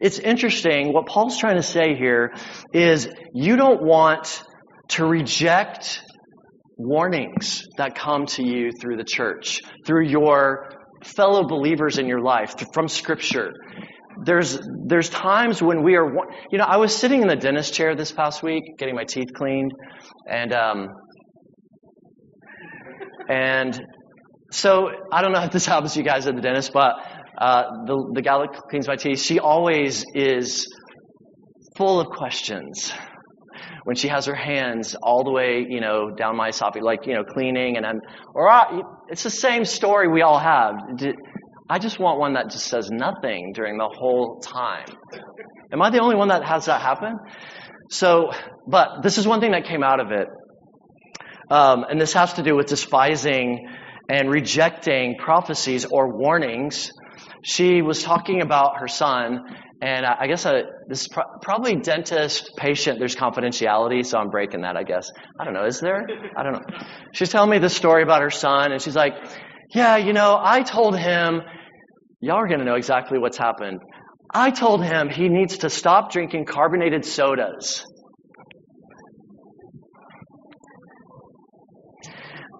It's 0.00 0.18
interesting. 0.18 0.92
What 0.92 1.06
Paul's 1.06 1.38
trying 1.38 1.56
to 1.56 1.62
say 1.62 1.96
here 1.96 2.34
is 2.72 3.08
you 3.34 3.56
don't 3.56 3.82
want 3.82 4.42
to 4.90 5.04
reject 5.04 6.02
warnings 6.76 7.66
that 7.78 7.96
come 7.96 8.26
to 8.26 8.46
you 8.46 8.70
through 8.80 8.96
the 8.96 9.04
church, 9.04 9.60
through 9.84 10.06
your 10.06 10.70
fellow 11.04 11.46
believers 11.46 11.98
in 11.98 12.06
your 12.06 12.20
life, 12.20 12.54
from 12.72 12.86
Scripture. 12.88 13.52
There's, 14.24 14.58
there's 14.86 15.08
times 15.08 15.62
when 15.62 15.82
we 15.82 15.96
are, 15.96 16.06
you 16.50 16.58
know, 16.58 16.64
I 16.64 16.76
was 16.76 16.94
sitting 16.94 17.22
in 17.22 17.28
the 17.28 17.36
dentist 17.36 17.74
chair 17.74 17.94
this 17.94 18.12
past 18.12 18.42
week 18.42 18.76
getting 18.78 18.94
my 18.94 19.04
teeth 19.04 19.32
cleaned, 19.34 19.72
and 20.28 20.52
um, 20.52 20.88
and 23.28 23.80
so 24.50 24.90
I 25.12 25.22
don't 25.22 25.32
know 25.32 25.42
if 25.42 25.52
this 25.52 25.66
happens 25.72 25.94
to 25.94 26.00
you 26.00 26.04
guys 26.04 26.26
at 26.26 26.34
the 26.34 26.42
dentist, 26.42 26.72
but 26.72 26.94
uh, 27.38 27.62
the, 27.86 28.12
the 28.14 28.22
gal 28.22 28.40
that 28.40 28.62
cleans 28.70 28.88
my 28.88 28.96
teeth, 28.96 29.20
she 29.20 29.38
always 29.38 30.04
is 30.14 30.66
full 31.76 32.00
of 32.00 32.08
questions 32.08 32.92
when 33.84 33.96
she 33.96 34.08
has 34.08 34.26
her 34.26 34.34
hands 34.34 34.96
all 35.02 35.24
the 35.24 35.30
way, 35.30 35.64
you 35.68 35.80
know, 35.80 36.10
down 36.10 36.36
my 36.36 36.48
esophagus, 36.48 36.84
like, 36.84 37.06
you 37.06 37.14
know, 37.14 37.24
cleaning 37.24 37.76
and 37.76 37.86
I'm, 37.86 38.00
or 38.34 38.48
I, 38.48 38.80
it's 39.08 39.22
the 39.22 39.30
same 39.30 39.64
story 39.64 40.08
we 40.08 40.22
all 40.22 40.38
have. 40.38 40.74
I 41.70 41.78
just 41.78 41.98
want 41.98 42.18
one 42.18 42.34
that 42.34 42.50
just 42.50 42.66
says 42.66 42.90
nothing 42.90 43.52
during 43.54 43.78
the 43.78 43.88
whole 43.88 44.40
time. 44.40 44.86
Am 45.72 45.80
I 45.80 45.90
the 45.90 46.00
only 46.00 46.16
one 46.16 46.28
that 46.28 46.44
has 46.44 46.66
that 46.66 46.80
happen? 46.80 47.18
So, 47.90 48.30
but 48.66 49.02
this 49.02 49.16
is 49.16 49.26
one 49.26 49.40
thing 49.40 49.52
that 49.52 49.64
came 49.64 49.82
out 49.82 50.00
of 50.00 50.10
it. 50.10 50.28
Um, 51.50 51.84
and 51.88 52.00
this 52.00 52.12
has 52.12 52.34
to 52.34 52.42
do 52.42 52.54
with 52.54 52.66
despising 52.66 53.68
and 54.08 54.30
rejecting 54.30 55.16
prophecies 55.16 55.84
or 55.84 56.16
warnings. 56.16 56.90
She 57.42 57.82
was 57.82 58.02
talking 58.02 58.42
about 58.42 58.78
her 58.80 58.88
son, 58.88 59.40
and 59.80 60.04
I 60.04 60.26
guess 60.26 60.44
a, 60.44 60.62
this 60.88 61.06
pro- 61.08 61.38
probably 61.40 61.76
dentist 61.76 62.50
patient. 62.56 62.98
There's 62.98 63.14
confidentiality, 63.14 64.04
so 64.04 64.18
I'm 64.18 64.30
breaking 64.30 64.62
that. 64.62 64.76
I 64.76 64.82
guess 64.82 65.10
I 65.38 65.44
don't 65.44 65.54
know. 65.54 65.64
Is 65.64 65.80
there? 65.80 66.06
I 66.36 66.42
don't 66.42 66.52
know. 66.52 66.78
She's 67.12 67.30
telling 67.30 67.50
me 67.50 67.58
this 67.58 67.76
story 67.76 68.02
about 68.02 68.22
her 68.22 68.30
son, 68.30 68.72
and 68.72 68.82
she's 68.82 68.96
like, 68.96 69.14
"Yeah, 69.72 69.96
you 69.96 70.12
know, 70.12 70.38
I 70.40 70.62
told 70.62 70.98
him. 70.98 71.42
Y'all 72.20 72.36
are 72.36 72.48
going 72.48 72.58
to 72.58 72.64
know 72.64 72.74
exactly 72.74 73.18
what's 73.18 73.38
happened. 73.38 73.80
I 74.34 74.50
told 74.50 74.82
him 74.82 75.08
he 75.08 75.28
needs 75.28 75.58
to 75.58 75.70
stop 75.70 76.10
drinking 76.10 76.46
carbonated 76.46 77.04
sodas." 77.04 77.84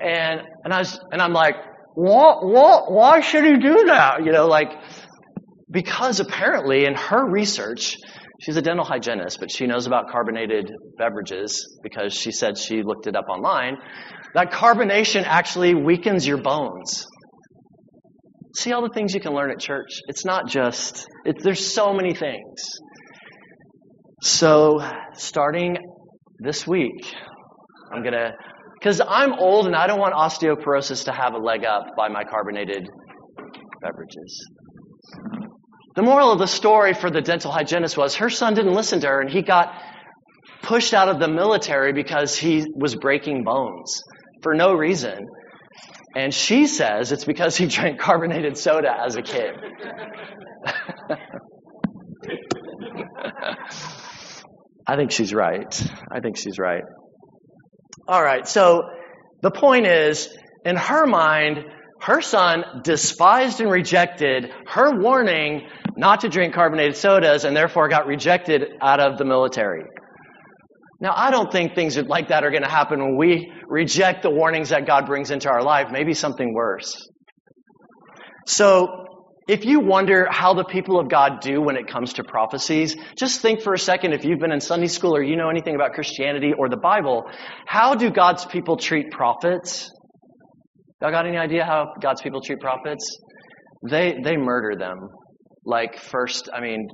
And, 0.01 0.43
and 0.65 0.73
I 0.73 0.79
was, 0.79 0.99
and 1.13 1.21
I'm 1.21 1.33
like, 1.33 1.57
what, 1.95 2.45
what, 2.45 2.93
why 2.93 3.21
should 3.21 3.45
he 3.45 3.57
do 3.57 3.87
that? 3.87 4.25
You 4.25 4.33
know, 4.33 4.47
like, 4.47 4.71
because 5.71 6.21
apparently 6.21 6.85
in 6.85 6.95
her 6.95 7.29
research, 7.29 7.97
she's 8.41 8.57
a 8.57 8.63
dental 8.63 8.85
hygienist, 8.85 9.41
but 9.41 9.51
she 9.51 9.67
knows 9.67 9.87
about 9.87 10.09
carbonated 10.11 10.71
beverages 10.97 11.79
because 11.83 12.15
she 12.15 12.31
said 12.31 12.57
she 12.57 12.83
looked 12.83 13.07
it 13.07 13.17
up 13.17 13.27
online. 13.29 13.77
That 14.35 14.53
carbonation 14.53 15.25
actually 15.25 15.75
weakens 15.75 16.27
your 16.27 16.39
bones. 16.39 17.07
See 18.57 18.73
all 18.73 18.83
the 18.83 18.93
things 18.95 19.15
you 19.15 19.21
can 19.21 19.33
learn 19.35 19.51
at 19.51 19.59
church? 19.59 20.01
It's 20.07 20.25
not 20.25 20.49
just, 20.49 21.07
it, 21.25 21.37
there's 21.43 21.75
so 21.75 21.93
many 21.93 22.15
things. 22.15 22.63
So, 24.23 24.81
starting 25.15 25.77
this 26.41 26.67
week, 26.67 27.15
I'm 27.93 28.03
going 28.03 28.15
to 28.15 28.33
because 28.79 29.01
I'm 29.07 29.33
old 29.33 29.67
and 29.67 29.75
I 29.75 29.87
don't 29.87 29.99
want 29.99 30.14
osteoporosis 30.14 31.07
to 31.07 31.12
have 31.12 31.35
a 31.35 31.38
leg 31.38 31.64
up 31.64 31.97
by 31.97 32.09
my 32.09 32.25
carbonated 32.25 32.88
beverages. 33.83 34.49
The 35.97 36.03
moral 36.03 36.31
of 36.31 36.38
the 36.38 36.47
story 36.47 36.95
for 36.95 37.11
the 37.11 37.21
dental 37.21 37.51
hygienist 37.51 37.97
was 37.97 38.14
her 38.17 38.31
son 38.31 38.55
didn't 38.55 38.75
listen 38.75 39.01
to 39.01 39.09
her 39.09 39.21
and 39.21 39.29
he 39.29 39.43
got 39.43 39.75
pushed 40.62 40.95
out 40.95 41.09
of 41.09 41.19
the 41.19 41.29
military 41.29 41.93
because 41.93 42.37
he 42.37 42.67
was 42.75 42.95
breaking 42.95 43.43
bones 43.43 44.03
for 44.43 44.55
no 44.55 44.75
reason. 44.75 45.27
And 46.14 46.33
she 46.33 46.67
says 46.67 47.11
it's 47.11 47.25
because 47.25 47.57
he 47.57 47.67
drank 47.75 47.99
carbonated 47.99 48.57
soda 48.57 48.95
as 49.05 49.17
a 49.17 49.23
kid. 49.23 49.55
I 54.87 54.97
think 54.97 55.11
she's 55.11 55.35
right. 55.35 55.91
I 56.11 56.21
think 56.21 56.37
she's 56.38 56.59
right. 56.59 56.85
All 58.07 58.22
right, 58.22 58.46
so 58.46 58.83
the 59.42 59.51
point 59.51 59.87
is, 59.87 60.29
in 60.64 60.77
her 60.77 61.07
mind, 61.07 61.64
her 62.01 62.20
son 62.20 62.64
despised 62.83 63.61
and 63.61 63.70
rejected 63.70 64.51
her 64.66 65.01
warning 65.01 65.68
not 65.96 66.20
to 66.20 66.29
drink 66.29 66.55
carbonated 66.55 66.96
sodas 66.96 67.44
and 67.44 67.57
therefore 67.57 67.88
got 67.88 68.07
rejected 68.07 68.64
out 68.81 69.01
of 69.01 69.18
the 69.18 69.24
military. 69.24 69.85
Now, 71.01 71.12
I 71.14 71.31
don't 71.31 71.51
think 71.51 71.74
things 71.74 71.96
like 71.96 72.29
that 72.29 72.44
are 72.44 72.51
going 72.51 72.62
to 72.62 72.70
happen 72.70 73.01
when 73.01 73.16
we 73.16 73.53
reject 73.68 74.22
the 74.22 74.31
warnings 74.31 74.70
that 74.70 74.87
God 74.87 75.07
brings 75.07 75.31
into 75.31 75.48
our 75.48 75.62
life. 75.62 75.88
Maybe 75.92 76.14
something 76.14 76.53
worse. 76.53 77.09
So, 78.46 79.07
If 79.49 79.65
you 79.65 79.81
wonder 79.81 80.29
how 80.31 80.53
the 80.53 80.65
people 80.65 81.01
of 81.01 81.09
God 81.09 81.41
do 81.41 81.63
when 81.63 81.77
it 81.77 81.89
comes 81.89 82.13
to 82.15 82.25
prophecies, 82.25 82.95
just 83.17 83.41
think 83.41 83.63
for 83.63 83.73
a 83.73 83.79
second 83.79 84.13
if 84.13 84.23
you've 84.23 84.39
been 84.39 84.53
in 84.53 84.61
Sunday 84.61 84.89
school 84.89 85.17
or 85.17 85.23
you 85.23 85.37
know 85.37 85.49
anything 85.49 85.75
about 85.75 85.95
Christianity 85.95 86.53
or 86.57 86.69
the 86.69 86.77
Bible, 86.77 87.25
how 87.67 87.95
do 87.95 88.11
God's 88.11 88.45
people 88.45 88.77
treat 88.77 89.11
prophets? 89.11 89.91
Y'all 91.01 91.11
got 91.11 91.27
any 91.27 91.39
idea 91.39 91.65
how 91.65 91.95
God's 91.99 92.21
people 92.21 92.43
treat 92.43 92.61
prophets? 92.61 93.19
They 93.89 94.19
they 94.23 94.37
murder 94.37 94.77
them. 94.77 95.09
Like 95.65 95.99
first, 95.99 96.51
I 96.53 96.61
mean, 96.61 96.87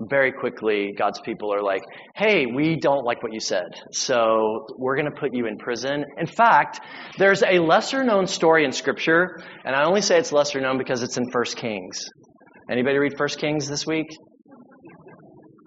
very 0.00 0.32
quickly, 0.32 0.92
God's 0.96 1.20
people 1.20 1.52
are 1.54 1.62
like, 1.62 1.82
hey, 2.16 2.46
we 2.46 2.76
don't 2.76 3.04
like 3.04 3.22
what 3.22 3.32
you 3.32 3.40
said, 3.40 3.68
so 3.92 4.66
we're 4.78 4.96
going 4.96 5.10
to 5.12 5.20
put 5.20 5.34
you 5.34 5.46
in 5.46 5.58
prison. 5.58 6.04
In 6.18 6.26
fact, 6.26 6.80
there's 7.18 7.42
a 7.42 7.58
lesser 7.58 8.04
known 8.04 8.26
story 8.26 8.64
in 8.64 8.72
Scripture, 8.72 9.38
and 9.64 9.74
I 9.74 9.84
only 9.84 10.02
say 10.02 10.18
it's 10.18 10.32
lesser 10.32 10.60
known 10.60 10.78
because 10.78 11.02
it's 11.02 11.16
in 11.16 11.24
1 11.24 11.44
Kings. 11.56 12.04
Anybody 12.70 12.98
read 12.98 13.18
1 13.18 13.28
Kings 13.38 13.68
this 13.68 13.86
week? 13.86 14.06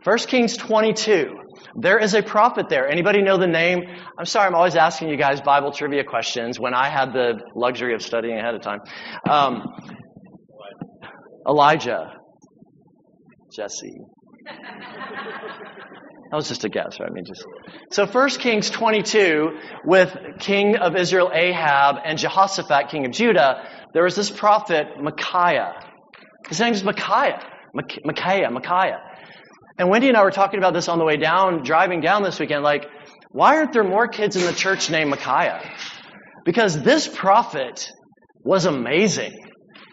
1 0.03 0.17
Kings 0.19 0.57
22. 0.57 1.33
There 1.81 1.99
is 1.99 2.13
a 2.13 2.21
prophet 2.21 2.67
there. 2.69 2.87
Anybody 2.87 3.21
know 3.21 3.37
the 3.37 3.47
name? 3.47 3.81
I'm 4.17 4.25
sorry, 4.25 4.47
I'm 4.47 4.55
always 4.55 4.75
asking 4.75 5.09
you 5.09 5.17
guys 5.17 5.41
Bible 5.41 5.71
trivia 5.71 6.03
questions 6.03 6.59
when 6.59 6.73
I 6.73 6.89
had 6.89 7.11
the 7.13 7.39
luxury 7.55 7.93
of 7.95 8.01
studying 8.01 8.37
ahead 8.37 8.55
of 8.55 8.61
time. 8.61 8.79
Um, 9.29 9.63
Elijah. 11.47 12.13
Jesse. 13.51 13.97
That 14.45 16.35
was 16.35 16.47
just 16.47 16.63
a 16.65 16.69
guess, 16.69 16.99
right? 16.99 17.09
I 17.09 17.13
mean, 17.13 17.25
just 17.25 17.45
so 17.91 18.05
First 18.05 18.39
Kings 18.39 18.69
22 18.69 19.57
with 19.85 20.15
King 20.39 20.77
of 20.77 20.95
Israel 20.95 21.31
Ahab 21.33 21.97
and 22.03 22.17
Jehoshaphat, 22.17 22.89
King 22.89 23.05
of 23.05 23.11
Judah. 23.11 23.63
There 23.93 24.03
was 24.03 24.15
this 24.15 24.29
prophet 24.29 24.87
Micaiah. 25.01 25.73
His 26.49 26.59
name 26.59 26.73
is 26.73 26.83
Micaiah. 26.83 27.41
Micaiah. 27.73 28.49
Micaiah. 28.51 29.01
And 29.77 29.89
Wendy 29.89 30.07
and 30.07 30.17
I 30.17 30.23
were 30.23 30.31
talking 30.31 30.57
about 30.57 30.73
this 30.73 30.87
on 30.87 30.99
the 30.99 31.05
way 31.05 31.17
down, 31.17 31.63
driving 31.63 32.01
down 32.01 32.23
this 32.23 32.39
weekend. 32.39 32.63
Like, 32.63 32.85
why 33.31 33.57
aren't 33.57 33.73
there 33.73 33.83
more 33.83 34.07
kids 34.07 34.35
in 34.35 34.45
the 34.45 34.53
church 34.53 34.89
named 34.89 35.09
Micaiah? 35.09 35.61
Because 36.45 36.81
this 36.81 37.07
prophet 37.07 37.91
was 38.43 38.65
amazing. 38.65 39.33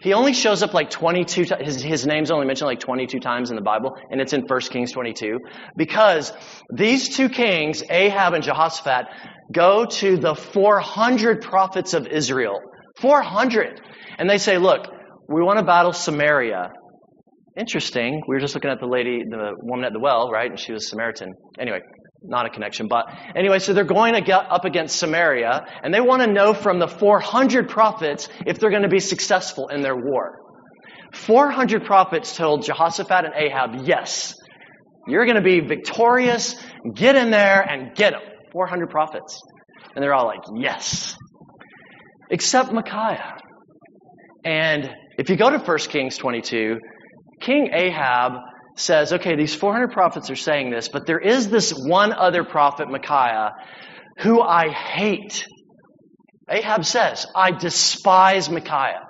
He 0.03 0.11
only 0.11 0.33
shows 0.33 0.61
up 0.61 0.73
like 0.73 0.89
22 0.89 1.45
times. 1.45 1.65
His, 1.65 1.81
his 1.81 2.05
name's 2.05 2.29
only 2.29 2.45
mentioned 2.45 2.67
like 2.67 2.81
22 2.81 3.21
times 3.21 3.51
in 3.51 3.55
the 3.55 3.61
Bible, 3.61 3.95
and 4.11 4.19
it's 4.19 4.33
in 4.33 4.41
1 4.41 4.59
Kings 4.69 4.91
22. 4.91 5.39
Because 5.77 6.33
these 6.73 7.15
two 7.15 7.29
kings, 7.29 7.81
Ahab 7.89 8.33
and 8.33 8.43
Jehoshaphat, 8.43 9.05
go 9.53 9.85
to 9.85 10.17
the 10.17 10.35
400 10.35 11.41
prophets 11.41 11.93
of 11.93 12.05
Israel. 12.07 12.59
400. 12.99 13.79
And 14.17 14.29
they 14.29 14.37
say, 14.37 14.57
look, 14.57 14.87
we 15.29 15.41
want 15.41 15.59
to 15.59 15.65
battle 15.65 15.93
Samaria. 15.93 16.73
Interesting. 17.57 18.21
We 18.27 18.35
were 18.35 18.41
just 18.41 18.55
looking 18.55 18.71
at 18.71 18.81
the 18.81 18.87
lady, 18.87 19.23
the 19.29 19.53
woman 19.61 19.85
at 19.85 19.93
the 19.93 19.99
well, 20.01 20.29
right? 20.29 20.49
And 20.49 20.59
she 20.59 20.73
was 20.73 20.89
Samaritan. 20.89 21.33
Anyway, 21.57 21.79
not 22.23 22.45
a 22.45 22.49
connection, 22.49 22.87
but 22.87 23.05
anyway, 23.35 23.59
so 23.59 23.73
they're 23.73 23.83
going 23.83 24.13
to 24.13 24.21
get 24.21 24.45
up 24.49 24.65
against 24.65 24.97
Samaria, 24.97 25.65
and 25.83 25.93
they 25.93 26.01
want 26.01 26.21
to 26.21 26.27
know 26.27 26.53
from 26.53 26.79
the 26.79 26.87
400 26.87 27.69
prophets 27.69 28.29
if 28.45 28.59
they're 28.59 28.69
going 28.69 28.83
to 28.83 28.89
be 28.89 28.99
successful 28.99 29.67
in 29.67 29.81
their 29.81 29.95
war. 29.95 30.39
400 31.13 31.85
prophets 31.85 32.35
told 32.35 32.63
Jehoshaphat 32.63 33.25
and 33.25 33.33
Ahab, 33.35 33.85
yes, 33.85 34.35
you're 35.07 35.25
going 35.25 35.35
to 35.35 35.41
be 35.41 35.59
victorious, 35.59 36.55
get 36.93 37.15
in 37.15 37.29
there 37.29 37.61
and 37.61 37.95
get 37.95 38.13
them. 38.13 38.21
400 38.51 38.89
prophets. 38.89 39.39
And 39.95 40.03
they're 40.03 40.13
all 40.13 40.25
like, 40.25 40.41
yes. 40.55 41.15
Except 42.31 42.71
Micaiah. 42.71 43.35
And 44.45 44.89
if 45.17 45.29
you 45.29 45.35
go 45.35 45.49
to 45.49 45.57
1 45.57 45.77
Kings 45.89 46.17
22, 46.17 46.79
King 47.41 47.69
Ahab 47.73 48.33
says, 48.75 49.13
okay, 49.13 49.35
these 49.35 49.53
400 49.53 49.91
prophets 49.91 50.29
are 50.29 50.35
saying 50.35 50.71
this, 50.71 50.89
but 50.89 51.05
there 51.05 51.19
is 51.19 51.49
this 51.49 51.71
one 51.71 52.11
other 52.11 52.43
prophet, 52.43 52.89
Micaiah, 52.89 53.51
who 54.19 54.41
I 54.41 54.69
hate. 54.69 55.45
Ahab 56.49 56.85
says, 56.85 57.25
I 57.35 57.51
despise 57.51 58.49
Micaiah. 58.49 59.07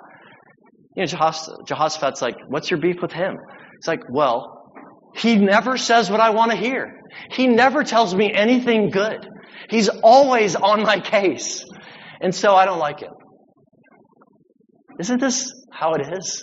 You 0.96 1.06
know, 1.06 1.32
Jehoshaphat's 1.66 2.22
like, 2.22 2.36
what's 2.48 2.70
your 2.70 2.80
beef 2.80 3.02
with 3.02 3.12
him? 3.12 3.36
It's 3.78 3.88
like, 3.88 4.02
well, 4.08 4.70
he 5.16 5.36
never 5.36 5.76
says 5.76 6.10
what 6.10 6.20
I 6.20 6.30
want 6.30 6.50
to 6.52 6.56
hear. 6.56 7.00
He 7.30 7.46
never 7.46 7.84
tells 7.84 8.14
me 8.14 8.32
anything 8.32 8.90
good. 8.90 9.26
He's 9.68 9.88
always 9.88 10.56
on 10.56 10.82
my 10.82 11.00
case. 11.00 11.64
And 12.20 12.34
so 12.34 12.54
I 12.54 12.64
don't 12.64 12.78
like 12.78 13.00
him. 13.00 13.12
Isn't 15.00 15.20
this 15.20 15.52
how 15.72 15.94
it 15.94 16.02
is? 16.18 16.42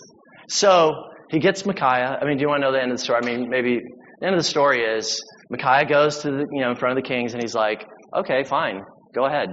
So 0.49 0.91
he 1.31 1.39
gets 1.39 1.65
Micaiah. 1.65 2.19
I 2.21 2.25
mean, 2.25 2.37
do 2.37 2.41
you 2.41 2.49
want 2.49 2.61
to 2.61 2.67
know 2.67 2.73
the 2.73 2.81
end 2.81 2.91
of 2.91 2.97
the 2.97 3.03
story? 3.03 3.21
I 3.23 3.25
mean, 3.25 3.49
maybe 3.49 3.79
the 4.19 4.25
end 4.27 4.35
of 4.35 4.39
the 4.39 4.47
story 4.47 4.83
is 4.83 5.23
Micaiah 5.49 5.85
goes 5.85 6.19
to 6.19 6.31
the, 6.31 6.45
you 6.51 6.61
know, 6.61 6.71
in 6.71 6.75
front 6.75 6.97
of 6.97 7.03
the 7.03 7.07
kings 7.07 7.33
and 7.33 7.41
he's 7.41 7.55
like, 7.55 7.85
okay, 8.15 8.43
fine, 8.43 8.81
go 9.15 9.25
ahead. 9.25 9.47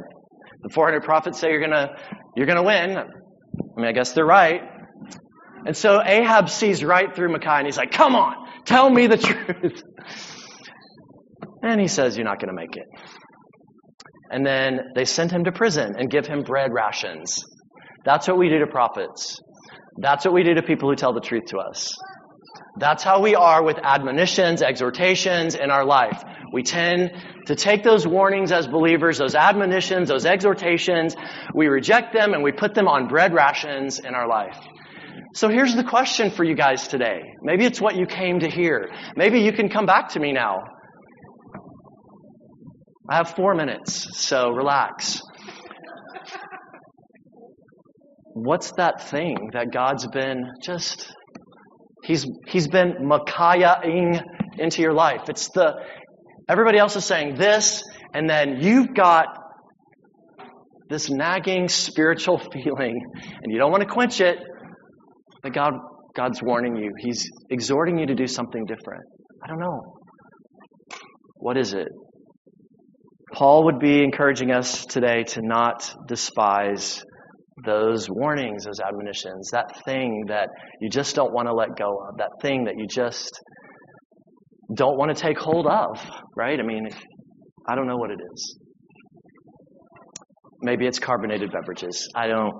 The 0.62 0.70
400 0.70 1.04
prophets 1.04 1.38
say 1.38 1.50
you're 1.50 1.60
gonna, 1.60 1.90
you're 2.36 2.46
gonna 2.46 2.64
win. 2.64 2.98
I 2.98 3.04
mean, 3.76 3.86
I 3.86 3.92
guess 3.92 4.12
they're 4.12 4.26
right. 4.26 4.60
And 5.66 5.76
so 5.76 6.02
Ahab 6.04 6.50
sees 6.50 6.82
right 6.82 7.14
through 7.14 7.30
Micaiah 7.30 7.58
and 7.58 7.66
he's 7.66 7.76
like, 7.76 7.92
come 7.92 8.16
on, 8.16 8.34
tell 8.64 8.90
me 8.90 9.06
the 9.06 9.16
truth. 9.16 9.82
And 11.62 11.80
he 11.80 11.86
says, 11.86 12.16
you're 12.16 12.26
not 12.26 12.40
gonna 12.40 12.54
make 12.54 12.76
it. 12.76 12.86
And 14.30 14.44
then 14.44 14.80
they 14.96 15.04
send 15.04 15.30
him 15.30 15.44
to 15.44 15.52
prison 15.52 15.94
and 15.96 16.10
give 16.10 16.26
him 16.26 16.42
bread 16.42 16.72
rations. 16.72 17.44
That's 18.04 18.26
what 18.26 18.36
we 18.36 18.48
do 18.48 18.58
to 18.58 18.66
prophets. 18.66 19.38
That's 20.00 20.24
what 20.24 20.32
we 20.32 20.44
do 20.44 20.54
to 20.54 20.62
people 20.62 20.88
who 20.88 20.96
tell 20.96 21.12
the 21.12 21.20
truth 21.20 21.46
to 21.46 21.58
us. 21.58 21.92
That's 22.78 23.02
how 23.02 23.20
we 23.20 23.34
are 23.34 23.62
with 23.62 23.78
admonitions, 23.82 24.62
exhortations 24.62 25.56
in 25.56 25.70
our 25.70 25.84
life. 25.84 26.22
We 26.52 26.62
tend 26.62 27.10
to 27.46 27.56
take 27.56 27.82
those 27.82 28.06
warnings 28.06 28.52
as 28.52 28.68
believers, 28.68 29.18
those 29.18 29.34
admonitions, 29.34 30.08
those 30.08 30.24
exhortations, 30.24 31.16
we 31.54 31.66
reject 31.66 32.12
them 32.12 32.34
and 32.34 32.42
we 32.42 32.52
put 32.52 32.74
them 32.74 32.86
on 32.86 33.08
bread 33.08 33.34
rations 33.34 33.98
in 33.98 34.14
our 34.14 34.28
life. 34.28 34.56
So 35.34 35.48
here's 35.48 35.74
the 35.74 35.84
question 35.84 36.30
for 36.30 36.44
you 36.44 36.54
guys 36.54 36.88
today. 36.88 37.20
Maybe 37.42 37.64
it's 37.64 37.80
what 37.80 37.96
you 37.96 38.06
came 38.06 38.40
to 38.40 38.48
hear. 38.48 38.88
Maybe 39.16 39.40
you 39.40 39.52
can 39.52 39.68
come 39.68 39.86
back 39.86 40.10
to 40.10 40.20
me 40.20 40.32
now. 40.32 40.62
I 43.10 43.16
have 43.16 43.30
four 43.30 43.54
minutes, 43.54 44.06
so 44.18 44.50
relax 44.50 45.22
what's 48.44 48.72
that 48.72 49.08
thing 49.08 49.50
that 49.52 49.72
God's 49.72 50.06
been 50.06 50.50
just, 50.62 51.12
he's, 52.04 52.26
he's 52.46 52.68
been 52.68 52.94
Micaiahing 53.02 54.22
into 54.58 54.82
your 54.82 54.92
life? 54.92 55.22
It's 55.28 55.48
the, 55.50 55.74
everybody 56.48 56.78
else 56.78 56.96
is 56.96 57.04
saying 57.04 57.36
this, 57.36 57.82
and 58.14 58.28
then 58.28 58.58
you've 58.60 58.94
got 58.94 59.26
this 60.88 61.10
nagging 61.10 61.68
spiritual 61.68 62.38
feeling, 62.52 63.00
and 63.42 63.52
you 63.52 63.58
don't 63.58 63.70
want 63.70 63.82
to 63.82 63.88
quench 63.88 64.20
it, 64.20 64.38
but 65.42 65.52
God, 65.52 65.74
God's 66.16 66.42
warning 66.42 66.76
you. 66.76 66.92
He's 66.98 67.28
exhorting 67.50 67.98
you 67.98 68.06
to 68.06 68.14
do 68.14 68.26
something 68.26 68.64
different. 68.64 69.04
I 69.44 69.48
don't 69.48 69.60
know. 69.60 69.94
What 71.36 71.56
is 71.56 71.72
it? 71.72 71.88
Paul 73.32 73.66
would 73.66 73.78
be 73.78 74.02
encouraging 74.02 74.50
us 74.50 74.84
today 74.86 75.22
to 75.22 75.42
not 75.42 75.94
despise 76.08 77.04
those 77.64 78.08
warnings, 78.08 78.64
those 78.64 78.80
admonitions, 78.80 79.50
that 79.52 79.84
thing 79.84 80.24
that 80.28 80.48
you 80.80 80.90
just 80.90 81.14
don't 81.14 81.32
want 81.32 81.48
to 81.48 81.54
let 81.54 81.76
go 81.76 81.98
of, 82.08 82.18
that 82.18 82.30
thing 82.40 82.64
that 82.64 82.74
you 82.78 82.86
just 82.86 83.40
don't 84.74 84.96
want 84.96 85.14
to 85.14 85.20
take 85.20 85.38
hold 85.38 85.66
of, 85.66 85.98
right? 86.36 86.58
I 86.58 86.62
mean, 86.62 86.88
I 87.68 87.74
don't 87.74 87.86
know 87.86 87.96
what 87.96 88.10
it 88.10 88.18
is. 88.32 88.58
Maybe 90.62 90.86
it's 90.86 90.98
carbonated 90.98 91.50
beverages. 91.52 92.08
I 92.14 92.26
don't, 92.26 92.54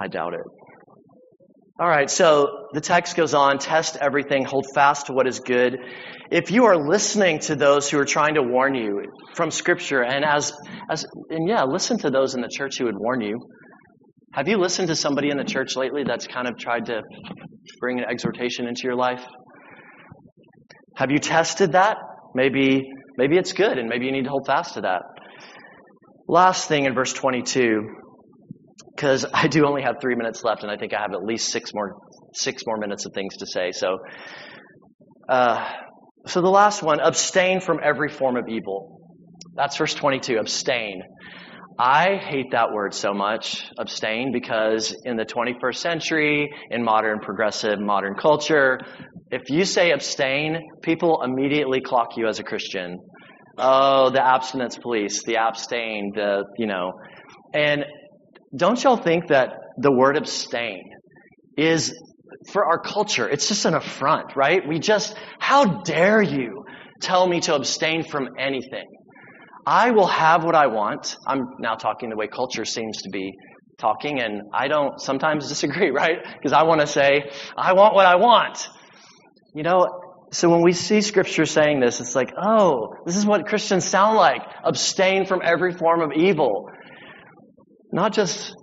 I 0.00 0.08
doubt 0.08 0.34
it. 0.34 0.40
All 1.80 1.88
right, 1.88 2.10
so 2.10 2.66
the 2.74 2.80
text 2.82 3.16
goes 3.16 3.32
on 3.32 3.58
test 3.58 3.96
everything, 3.98 4.44
hold 4.44 4.66
fast 4.74 5.06
to 5.06 5.14
what 5.14 5.26
is 5.26 5.40
good. 5.40 5.78
If 6.30 6.50
you 6.50 6.66
are 6.66 6.76
listening 6.76 7.38
to 7.40 7.56
those 7.56 7.90
who 7.90 7.98
are 7.98 8.04
trying 8.04 8.34
to 8.34 8.42
warn 8.42 8.74
you 8.74 9.02
from 9.34 9.50
Scripture, 9.50 10.02
and 10.02 10.22
as, 10.22 10.52
as 10.90 11.06
and 11.30 11.48
yeah, 11.48 11.64
listen 11.64 11.96
to 12.00 12.10
those 12.10 12.34
in 12.34 12.42
the 12.42 12.50
church 12.54 12.78
who 12.78 12.84
would 12.84 12.98
warn 12.98 13.22
you. 13.22 13.38
Have 14.32 14.46
you 14.46 14.58
listened 14.58 14.86
to 14.88 14.96
somebody 14.96 15.30
in 15.30 15.36
the 15.36 15.44
church 15.44 15.74
lately 15.74 16.04
that's 16.06 16.28
kind 16.28 16.46
of 16.46 16.56
tried 16.56 16.86
to 16.86 17.02
bring 17.80 17.98
an 17.98 18.04
exhortation 18.08 18.68
into 18.68 18.82
your 18.84 18.94
life? 18.94 19.24
Have 20.94 21.10
you 21.10 21.18
tested 21.18 21.72
that? 21.72 21.96
Maybe, 22.32 22.92
maybe 23.16 23.36
it's 23.36 23.52
good 23.52 23.76
and 23.76 23.88
maybe 23.88 24.06
you 24.06 24.12
need 24.12 24.24
to 24.24 24.30
hold 24.30 24.46
fast 24.46 24.74
to 24.74 24.82
that. 24.82 25.02
Last 26.28 26.68
thing 26.68 26.84
in 26.84 26.94
verse 26.94 27.12
22, 27.12 27.88
because 28.94 29.26
I 29.34 29.48
do 29.48 29.66
only 29.66 29.82
have 29.82 29.96
three 30.00 30.14
minutes 30.14 30.44
left 30.44 30.62
and 30.62 30.70
I 30.70 30.76
think 30.76 30.94
I 30.94 31.00
have 31.00 31.12
at 31.12 31.24
least 31.24 31.50
six 31.50 31.74
more, 31.74 31.96
six 32.32 32.62
more 32.64 32.76
minutes 32.76 33.06
of 33.06 33.12
things 33.12 33.36
to 33.38 33.46
say. 33.46 33.72
So, 33.72 33.98
uh, 35.28 35.68
so 36.26 36.40
the 36.40 36.50
last 36.50 36.84
one, 36.84 37.00
abstain 37.00 37.60
from 37.60 37.80
every 37.82 38.08
form 38.08 38.36
of 38.36 38.48
evil. 38.48 39.00
That's 39.56 39.76
verse 39.76 39.94
22, 39.94 40.38
abstain. 40.38 41.02
I 41.78 42.16
hate 42.16 42.50
that 42.52 42.72
word 42.72 42.92
so 42.92 43.14
much, 43.14 43.64
abstain, 43.78 44.32
because 44.32 44.94
in 45.04 45.16
the 45.16 45.24
21st 45.24 45.76
century, 45.76 46.50
in 46.70 46.84
modern 46.84 47.20
progressive 47.20 47.80
modern 47.80 48.14
culture, 48.14 48.80
if 49.30 49.48
you 49.48 49.64
say 49.64 49.92
abstain, 49.92 50.58
people 50.82 51.22
immediately 51.22 51.80
clock 51.80 52.16
you 52.16 52.26
as 52.26 52.38
a 52.38 52.42
Christian. 52.42 52.98
Oh, 53.56 54.10
the 54.10 54.24
abstinence 54.24 54.76
police, 54.76 55.22
the 55.24 55.36
abstain, 55.36 56.12
the, 56.14 56.44
you 56.58 56.66
know. 56.66 56.92
And 57.54 57.84
don't 58.54 58.82
y'all 58.82 58.96
think 58.96 59.28
that 59.28 59.54
the 59.78 59.92
word 59.92 60.16
abstain 60.16 60.82
is 61.56 61.94
for 62.52 62.64
our 62.64 62.78
culture, 62.78 63.28
it's 63.28 63.48
just 63.48 63.64
an 63.64 63.74
affront, 63.74 64.34
right? 64.36 64.66
We 64.66 64.78
just, 64.78 65.16
how 65.38 65.82
dare 65.82 66.22
you 66.22 66.64
tell 67.00 67.26
me 67.26 67.40
to 67.40 67.54
abstain 67.54 68.04
from 68.04 68.28
anything? 68.38 68.86
I 69.66 69.90
will 69.90 70.06
have 70.06 70.44
what 70.44 70.54
I 70.54 70.66
want. 70.66 71.16
I'm 71.26 71.54
now 71.58 71.74
talking 71.74 72.10
the 72.10 72.16
way 72.16 72.26
culture 72.26 72.64
seems 72.64 73.02
to 73.02 73.10
be 73.10 73.32
talking, 73.78 74.20
and 74.20 74.42
I 74.54 74.68
don't 74.68 75.00
sometimes 75.00 75.48
disagree, 75.48 75.90
right? 75.90 76.18
Because 76.22 76.52
I 76.52 76.62
want 76.64 76.80
to 76.80 76.86
say, 76.86 77.30
I 77.56 77.72
want 77.72 77.94
what 77.94 78.06
I 78.06 78.16
want. 78.16 78.68
You 79.54 79.62
know, 79.62 79.88
so 80.32 80.48
when 80.48 80.62
we 80.62 80.72
see 80.72 81.00
scripture 81.00 81.44
saying 81.44 81.80
this, 81.80 82.00
it's 82.00 82.14
like, 82.14 82.32
oh, 82.40 82.94
this 83.04 83.16
is 83.16 83.26
what 83.26 83.46
Christians 83.46 83.84
sound 83.84 84.16
like. 84.16 84.42
Abstain 84.64 85.26
from 85.26 85.40
every 85.44 85.72
form 85.72 86.02
of 86.02 86.12
evil. 86.12 86.70
Not 87.92 88.12
just, 88.12 88.54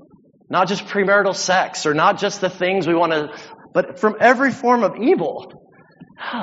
not 0.49 0.69
just 0.69 0.85
premarital 0.85 1.35
sex 1.35 1.85
or 1.85 1.93
not 1.93 2.19
just 2.19 2.39
the 2.39 2.49
things 2.49 2.87
we 2.87 2.95
want 2.95 3.11
to, 3.11 3.29
but 3.73 3.99
from 3.99 4.15
every 4.21 4.51
form 4.51 4.83
of 4.83 4.95
evil. 4.95 5.51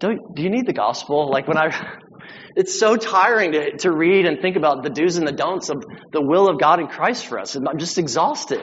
do, 0.00 0.18
do 0.34 0.42
you 0.42 0.50
need 0.50 0.66
the 0.66 0.74
gospel? 0.74 1.30
Like 1.30 1.48
when 1.48 1.56
I, 1.56 1.70
it's 2.56 2.78
so 2.78 2.96
tiring 2.96 3.52
to, 3.52 3.76
to 3.78 3.92
read 3.92 4.26
and 4.26 4.40
think 4.40 4.56
about 4.56 4.82
the 4.82 4.90
do's 4.90 5.16
and 5.16 5.26
the 5.26 5.32
don'ts 5.32 5.68
of 5.68 5.84
the 6.12 6.22
will 6.22 6.48
of 6.48 6.60
God 6.60 6.80
in 6.80 6.86
Christ 6.86 7.26
for 7.26 7.38
us. 7.38 7.56
I'm 7.56 7.78
just 7.78 7.98
exhausted. 7.98 8.62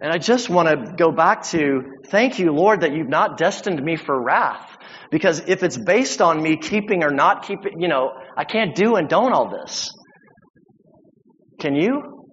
And 0.00 0.12
I 0.12 0.18
just 0.18 0.50
want 0.50 0.68
to 0.68 0.94
go 0.96 1.12
back 1.12 1.44
to 1.50 1.82
thank 2.06 2.38
you, 2.38 2.52
Lord, 2.52 2.80
that 2.80 2.92
you've 2.92 3.08
not 3.08 3.38
destined 3.38 3.80
me 3.82 3.96
for 3.96 4.20
wrath. 4.20 4.76
Because 5.12 5.42
if 5.46 5.62
it's 5.62 5.76
based 5.76 6.20
on 6.20 6.42
me 6.42 6.56
keeping 6.56 7.04
or 7.04 7.10
not 7.10 7.46
keeping, 7.46 7.80
you 7.80 7.88
know, 7.88 8.10
I 8.36 8.44
can't 8.44 8.74
do 8.74 8.96
and 8.96 9.08
don't 9.08 9.32
all 9.32 9.50
this. 9.50 9.90
Can 11.60 11.76
you? 11.76 12.26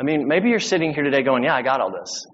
I 0.00 0.02
mean, 0.02 0.26
maybe 0.26 0.48
you're 0.48 0.58
sitting 0.58 0.92
here 0.92 1.04
today 1.04 1.22
going, 1.22 1.44
yeah, 1.44 1.54
I 1.54 1.62
got 1.62 1.80
all 1.80 1.92
this. 1.92 2.24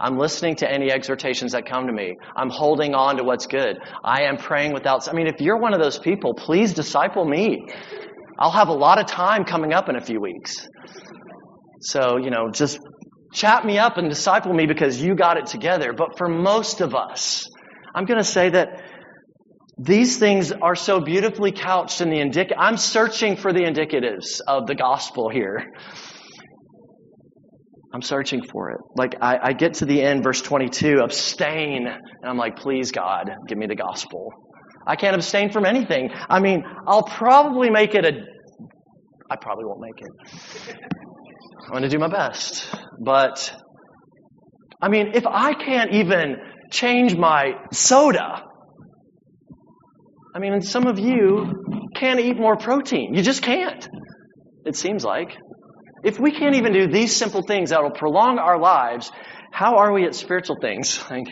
I'm 0.00 0.16
listening 0.16 0.56
to 0.56 0.70
any 0.70 0.90
exhortations 0.90 1.52
that 1.52 1.66
come 1.66 1.86
to 1.86 1.92
me. 1.92 2.16
I'm 2.34 2.48
holding 2.48 2.94
on 2.94 3.18
to 3.18 3.24
what's 3.24 3.46
good. 3.46 3.78
I 4.02 4.22
am 4.22 4.38
praying 4.38 4.72
without, 4.72 5.08
I 5.08 5.12
mean, 5.12 5.26
if 5.26 5.40
you're 5.40 5.58
one 5.58 5.74
of 5.74 5.80
those 5.80 5.98
people, 5.98 6.32
please 6.34 6.72
disciple 6.72 7.24
me. 7.24 7.66
I'll 8.38 8.50
have 8.50 8.68
a 8.68 8.74
lot 8.74 8.98
of 8.98 9.06
time 9.06 9.44
coming 9.44 9.74
up 9.74 9.90
in 9.90 9.96
a 9.96 10.00
few 10.00 10.20
weeks. 10.20 10.66
So, 11.82 12.16
you 12.16 12.30
know, 12.30 12.50
just 12.50 12.78
chat 13.32 13.64
me 13.66 13.78
up 13.78 13.98
and 13.98 14.08
disciple 14.08 14.54
me 14.54 14.66
because 14.66 15.00
you 15.00 15.14
got 15.14 15.36
it 15.36 15.46
together. 15.46 15.92
But 15.92 16.16
for 16.16 16.28
most 16.28 16.80
of 16.80 16.94
us, 16.94 17.46
I'm 17.94 18.06
going 18.06 18.18
to 18.18 18.24
say 18.24 18.48
that 18.50 18.82
these 19.78 20.18
things 20.18 20.52
are 20.52 20.74
so 20.74 21.00
beautifully 21.00 21.52
couched 21.52 22.00
in 22.00 22.10
the 22.10 22.18
indic. 22.18 22.52
I'm 22.56 22.76
searching 22.76 23.36
for 23.36 23.52
the 23.52 23.60
indicatives 23.60 24.40
of 24.46 24.66
the 24.66 24.74
gospel 24.74 25.28
here. 25.28 25.72
I'm 27.92 28.02
searching 28.02 28.42
for 28.44 28.70
it. 28.70 28.80
Like 28.96 29.16
I, 29.20 29.38
I 29.42 29.52
get 29.52 29.74
to 29.74 29.84
the 29.84 30.00
end, 30.02 30.22
verse 30.22 30.40
22, 30.40 31.00
abstain, 31.00 31.86
and 31.86 32.00
I'm 32.24 32.36
like, 32.36 32.56
please 32.56 32.92
God, 32.92 33.30
give 33.48 33.58
me 33.58 33.66
the 33.66 33.74
gospel. 33.74 34.32
I 34.86 34.96
can't 34.96 35.14
abstain 35.14 35.50
from 35.50 35.64
anything. 35.66 36.10
I 36.28 36.40
mean, 36.40 36.64
I'll 36.86 37.02
probably 37.02 37.70
make 37.70 37.94
it 37.94 38.04
a. 38.04 38.12
I 39.30 39.36
probably 39.36 39.64
won't 39.64 39.80
make 39.80 40.00
it. 40.00 40.74
I'm 41.64 41.70
going 41.70 41.82
to 41.82 41.88
do 41.88 41.98
my 41.98 42.08
best. 42.08 42.74
But, 42.98 43.54
I 44.80 44.88
mean, 44.88 45.12
if 45.14 45.26
I 45.26 45.54
can't 45.54 45.92
even 45.92 46.36
change 46.72 47.16
my 47.16 47.52
soda, 47.72 48.42
I 50.34 50.38
mean, 50.38 50.60
some 50.62 50.86
of 50.86 50.98
you 50.98 51.90
can't 51.94 52.18
eat 52.18 52.36
more 52.36 52.56
protein. 52.56 53.14
You 53.14 53.22
just 53.22 53.42
can't. 53.42 53.88
It 54.64 54.76
seems 54.76 55.04
like. 55.04 55.36
If 56.02 56.18
we 56.18 56.32
can't 56.32 56.56
even 56.56 56.72
do 56.72 56.86
these 56.86 57.14
simple 57.14 57.42
things 57.42 57.70
that 57.70 57.82
will 57.82 57.90
prolong 57.90 58.38
our 58.38 58.58
lives, 58.58 59.10
how 59.52 59.76
are 59.76 59.92
we 59.92 60.04
at 60.04 60.14
spiritual 60.14 60.56
things? 60.60 61.00
Like, 61.10 61.28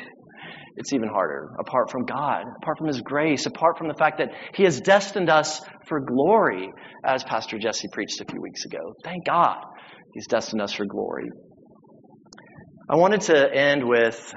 it's 0.76 0.92
even 0.92 1.08
harder 1.08 1.50
apart 1.58 1.90
from 1.90 2.04
God, 2.04 2.44
apart 2.62 2.78
from 2.78 2.86
His 2.86 3.00
grace, 3.00 3.46
apart 3.46 3.78
from 3.78 3.88
the 3.88 3.94
fact 3.94 4.18
that 4.18 4.28
He 4.54 4.62
has 4.62 4.80
destined 4.80 5.28
us 5.28 5.60
for 5.88 5.98
glory, 5.98 6.70
as 7.04 7.24
Pastor 7.24 7.58
Jesse 7.58 7.88
preached 7.92 8.20
a 8.20 8.24
few 8.30 8.40
weeks 8.40 8.64
ago. 8.64 8.94
Thank 9.02 9.26
God 9.26 9.56
He's 10.14 10.28
destined 10.28 10.62
us 10.62 10.72
for 10.72 10.86
glory. 10.86 11.28
I 12.88 12.96
wanted 12.96 13.22
to 13.22 13.52
end 13.52 13.86
with 13.86 14.34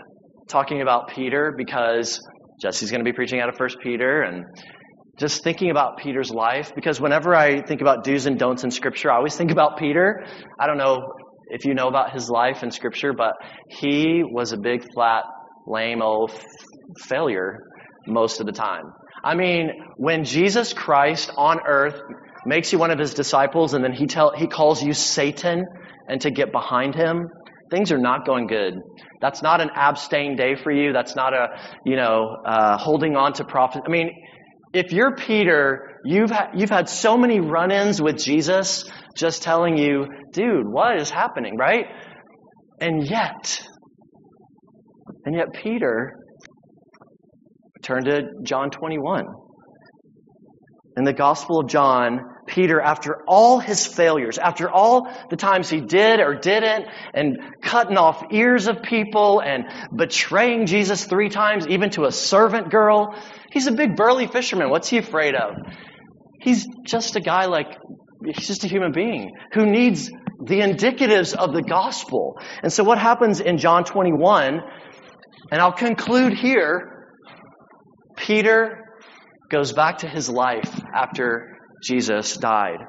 talking 0.49 0.81
about 0.81 1.09
Peter 1.09 1.53
because 1.55 2.19
Jesse's 2.61 2.91
going 2.91 3.01
to 3.01 3.05
be 3.05 3.13
preaching 3.13 3.39
out 3.39 3.49
of 3.49 3.55
First 3.55 3.77
Peter 3.81 4.23
and 4.23 4.43
just 5.17 5.43
thinking 5.43 5.69
about 5.69 5.97
Peter's 5.97 6.31
life 6.31 6.73
because 6.73 6.99
whenever 6.99 7.35
I 7.35 7.61
think 7.61 7.81
about 7.81 8.03
do's 8.03 8.25
and 8.25 8.39
don'ts 8.39 8.63
in 8.63 8.71
Scripture, 8.71 9.11
I 9.11 9.17
always 9.17 9.35
think 9.37 9.51
about 9.51 9.77
Peter. 9.77 10.25
I 10.59 10.67
don't 10.67 10.77
know 10.77 11.13
if 11.47 11.65
you 11.65 11.73
know 11.73 11.87
about 11.87 12.13
his 12.13 12.29
life 12.29 12.63
in 12.63 12.71
Scripture, 12.71 13.13
but 13.13 13.33
he 13.69 14.23
was 14.23 14.53
a 14.53 14.57
big, 14.57 14.91
flat, 14.93 15.23
lame 15.67 16.01
old 16.01 16.31
f- 16.31 16.45
failure 16.97 17.59
most 18.07 18.39
of 18.39 18.45
the 18.45 18.51
time. 18.51 18.93
I 19.23 19.35
mean, 19.35 19.69
when 19.97 20.23
Jesus 20.23 20.73
Christ 20.73 21.31
on 21.37 21.59
earth 21.67 22.01
makes 22.45 22.71
you 22.73 22.79
one 22.79 22.89
of 22.89 22.97
his 22.97 23.13
disciples 23.13 23.73
and 23.73 23.83
then 23.83 23.93
he 23.93 24.07
tell 24.07 24.33
he 24.35 24.47
calls 24.47 24.81
you 24.81 24.93
Satan 24.93 25.65
and 26.07 26.21
to 26.21 26.31
get 26.31 26.51
behind 26.51 26.95
him, 26.95 27.27
things 27.69 27.91
are 27.91 27.99
not 27.99 28.25
going 28.25 28.47
good. 28.47 28.81
That's 29.21 29.43
not 29.43 29.61
an 29.61 29.69
abstain 29.75 30.35
day 30.35 30.55
for 30.55 30.71
you. 30.71 30.93
That's 30.93 31.15
not 31.15 31.33
a, 31.33 31.49
you 31.85 31.95
know, 31.95 32.37
uh, 32.45 32.77
holding 32.77 33.15
on 33.15 33.33
to 33.33 33.43
prophet. 33.43 33.83
I 33.85 33.89
mean, 33.89 34.11
if 34.73 34.91
you're 34.91 35.15
Peter, 35.15 35.99
you've, 36.05 36.31
ha- 36.31 36.51
you've 36.55 36.69
had 36.69 36.87
so 36.87 37.17
many 37.17 37.39
run 37.39 37.71
ins 37.71 38.01
with 38.01 38.17
Jesus 38.17 38.85
just 39.15 39.43
telling 39.43 39.77
you, 39.77 40.05
dude, 40.31 40.67
what 40.67 40.99
is 40.99 41.09
happening, 41.09 41.57
right? 41.57 41.85
And 42.79 43.07
yet, 43.07 43.61
and 45.25 45.35
yet 45.35 45.47
Peter 45.53 46.15
turned 47.83 48.05
to 48.05 48.21
John 48.43 48.69
21. 48.69 49.25
In 50.97 51.05
the 51.05 51.13
Gospel 51.13 51.59
of 51.61 51.67
John, 51.67 52.19
Peter, 52.47 52.81
after 52.81 53.23
all 53.25 53.59
his 53.59 53.87
failures, 53.87 54.37
after 54.37 54.69
all 54.69 55.07
the 55.29 55.37
times 55.37 55.69
he 55.69 55.79
did 55.79 56.19
or 56.19 56.35
didn't, 56.35 56.85
and 57.13 57.37
cutting 57.61 57.97
off 57.97 58.25
ears 58.31 58.67
of 58.67 58.81
people 58.81 59.41
and 59.41 59.63
betraying 59.95 60.65
Jesus 60.65 61.05
three 61.05 61.29
times, 61.29 61.65
even 61.67 61.91
to 61.91 62.03
a 62.03 62.11
servant 62.11 62.69
girl, 62.69 63.15
he's 63.51 63.67
a 63.67 63.71
big 63.71 63.95
burly 63.95 64.27
fisherman. 64.27 64.69
What's 64.69 64.89
he 64.89 64.97
afraid 64.97 65.33
of? 65.33 65.55
He's 66.41 66.67
just 66.85 67.15
a 67.15 67.21
guy 67.21 67.45
like, 67.45 67.77
he's 68.25 68.47
just 68.47 68.65
a 68.65 68.67
human 68.67 68.91
being 68.91 69.31
who 69.53 69.65
needs 69.65 70.09
the 70.43 70.59
indicatives 70.59 71.33
of 71.33 71.53
the 71.53 71.61
gospel. 71.61 72.37
And 72.63 72.73
so 72.73 72.83
what 72.83 72.97
happens 72.97 73.39
in 73.39 73.59
John 73.59 73.85
21, 73.85 74.59
and 75.51 75.61
I'll 75.61 75.71
conclude 75.71 76.33
here, 76.33 77.07
Peter 78.17 78.80
goes 79.51 79.73
back 79.73 79.99
to 79.99 80.07
his 80.07 80.29
life 80.29 80.81
after 80.93 81.57
Jesus 81.83 82.37
died. 82.37 82.79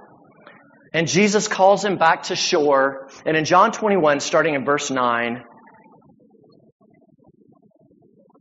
And 0.94 1.08
Jesus 1.08 1.48
calls 1.48 1.84
him 1.84 1.96
back 1.98 2.24
to 2.24 2.36
shore. 2.36 3.08
And 3.26 3.36
in 3.36 3.44
John 3.44 3.72
21, 3.72 4.20
starting 4.20 4.54
in 4.54 4.64
verse 4.64 4.90
9, 4.90 5.42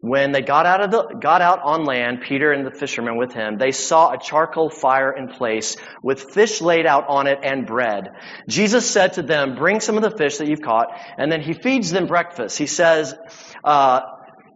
when 0.02 0.32
they 0.32 0.42
got 0.42 0.66
out 0.66 0.82
of 0.82 0.92
the 0.92 1.20
got 1.22 1.42
out 1.42 1.62
on 1.64 1.86
land, 1.86 2.22
Peter 2.22 2.52
and 2.52 2.66
the 2.66 2.72
fishermen 2.72 3.18
with 3.18 3.34
him, 3.34 3.58
they 3.60 3.72
saw 3.72 4.12
a 4.12 4.18
charcoal 4.18 4.70
fire 4.70 5.16
in 5.16 5.28
place 5.28 5.78
with 6.02 6.34
fish 6.34 6.60
laid 6.60 6.88
out 6.88 7.08
on 7.08 7.28
it 7.28 7.38
and 7.44 7.68
bread. 7.68 8.10
Jesus 8.48 8.90
said 8.90 9.14
to 9.14 9.22
them, 9.22 9.56
"Bring 9.56 9.80
some 9.80 9.98
of 9.98 10.04
the 10.04 10.10
fish 10.10 10.38
that 10.38 10.48
you've 10.48 10.64
caught," 10.64 10.88
and 11.18 11.32
then 11.32 11.42
he 11.42 11.54
feeds 11.54 11.92
them 11.92 12.08
breakfast. 12.08 12.58
He 12.58 12.66
says, 12.66 13.16
uh, 13.64 14.02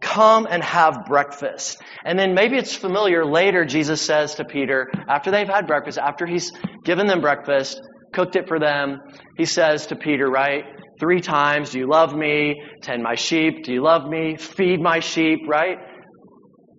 Come 0.06 0.46
and 0.48 0.62
have 0.62 1.04
breakfast. 1.06 1.82
And 2.04 2.16
then 2.16 2.32
maybe 2.32 2.56
it's 2.56 2.76
familiar 2.76 3.26
later, 3.26 3.64
Jesus 3.64 4.00
says 4.00 4.36
to 4.36 4.44
Peter, 4.44 4.88
after 5.08 5.32
they've 5.32 5.48
had 5.48 5.66
breakfast, 5.66 5.98
after 5.98 6.26
he's 6.26 6.52
given 6.84 7.08
them 7.08 7.20
breakfast, 7.20 7.80
cooked 8.12 8.36
it 8.36 8.46
for 8.46 8.60
them, 8.60 9.00
he 9.36 9.44
says 9.46 9.88
to 9.88 9.96
Peter, 9.96 10.30
right? 10.30 10.62
Three 11.00 11.20
times, 11.20 11.70
do 11.70 11.80
you 11.80 11.88
love 11.88 12.14
me? 12.14 12.62
Tend 12.82 13.02
my 13.02 13.16
sheep, 13.16 13.64
do 13.64 13.72
you 13.72 13.82
love 13.82 14.08
me? 14.08 14.36
Feed 14.36 14.80
my 14.80 15.00
sheep, 15.00 15.40
right? 15.48 15.78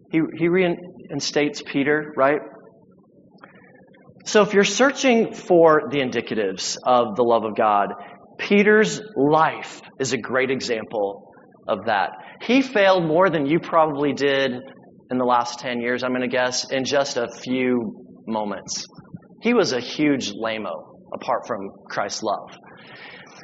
He, 0.09 0.21
he 0.37 0.47
reinstates 0.47 1.61
Peter, 1.61 2.13
right? 2.15 2.39
So 4.23 4.41
if 4.41 4.53
you're 4.53 4.63
searching 4.63 5.33
for 5.33 5.89
the 5.91 5.99
indicatives 5.99 6.77
of 6.81 7.17
the 7.17 7.23
love 7.23 7.43
of 7.43 7.57
God, 7.57 7.89
Peter's 8.39 9.01
life 9.17 9.81
is 9.99 10.13
a 10.13 10.17
great 10.17 10.49
example 10.49 11.27
of 11.67 11.85
that. 11.85 12.11
He 12.41 12.61
failed 12.61 13.05
more 13.05 13.29
than 13.29 13.45
you 13.45 13.59
probably 13.59 14.13
did 14.13 14.51
in 15.09 15.17
the 15.17 15.25
last 15.25 15.59
10 15.59 15.81
years, 15.81 16.03
I'm 16.03 16.11
going 16.11 16.21
to 16.21 16.27
guess, 16.27 16.69
in 16.69 16.85
just 16.85 17.17
a 17.17 17.27
few 17.43 18.05
moments. 18.27 18.85
He 19.41 19.53
was 19.53 19.71
a 19.71 19.79
huge 19.79 20.31
lamo 20.33 20.99
apart 21.13 21.47
from 21.47 21.69
Christ's 21.89 22.23
love. 22.23 22.49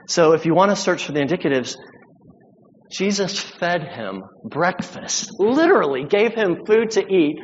So 0.08 0.34
if 0.34 0.46
you 0.46 0.54
want 0.54 0.72
to 0.72 0.76
search 0.76 1.06
for 1.06 1.14
the 1.14 1.22
indicatives, 1.22 1.78
Jesus 2.92 3.40
fed 3.40 3.84
him 3.84 4.24
breakfast, 4.44 5.32
literally 5.40 6.04
gave 6.06 6.34
him 6.34 6.66
food 6.68 6.92
to 6.92 7.02
eat, 7.02 7.38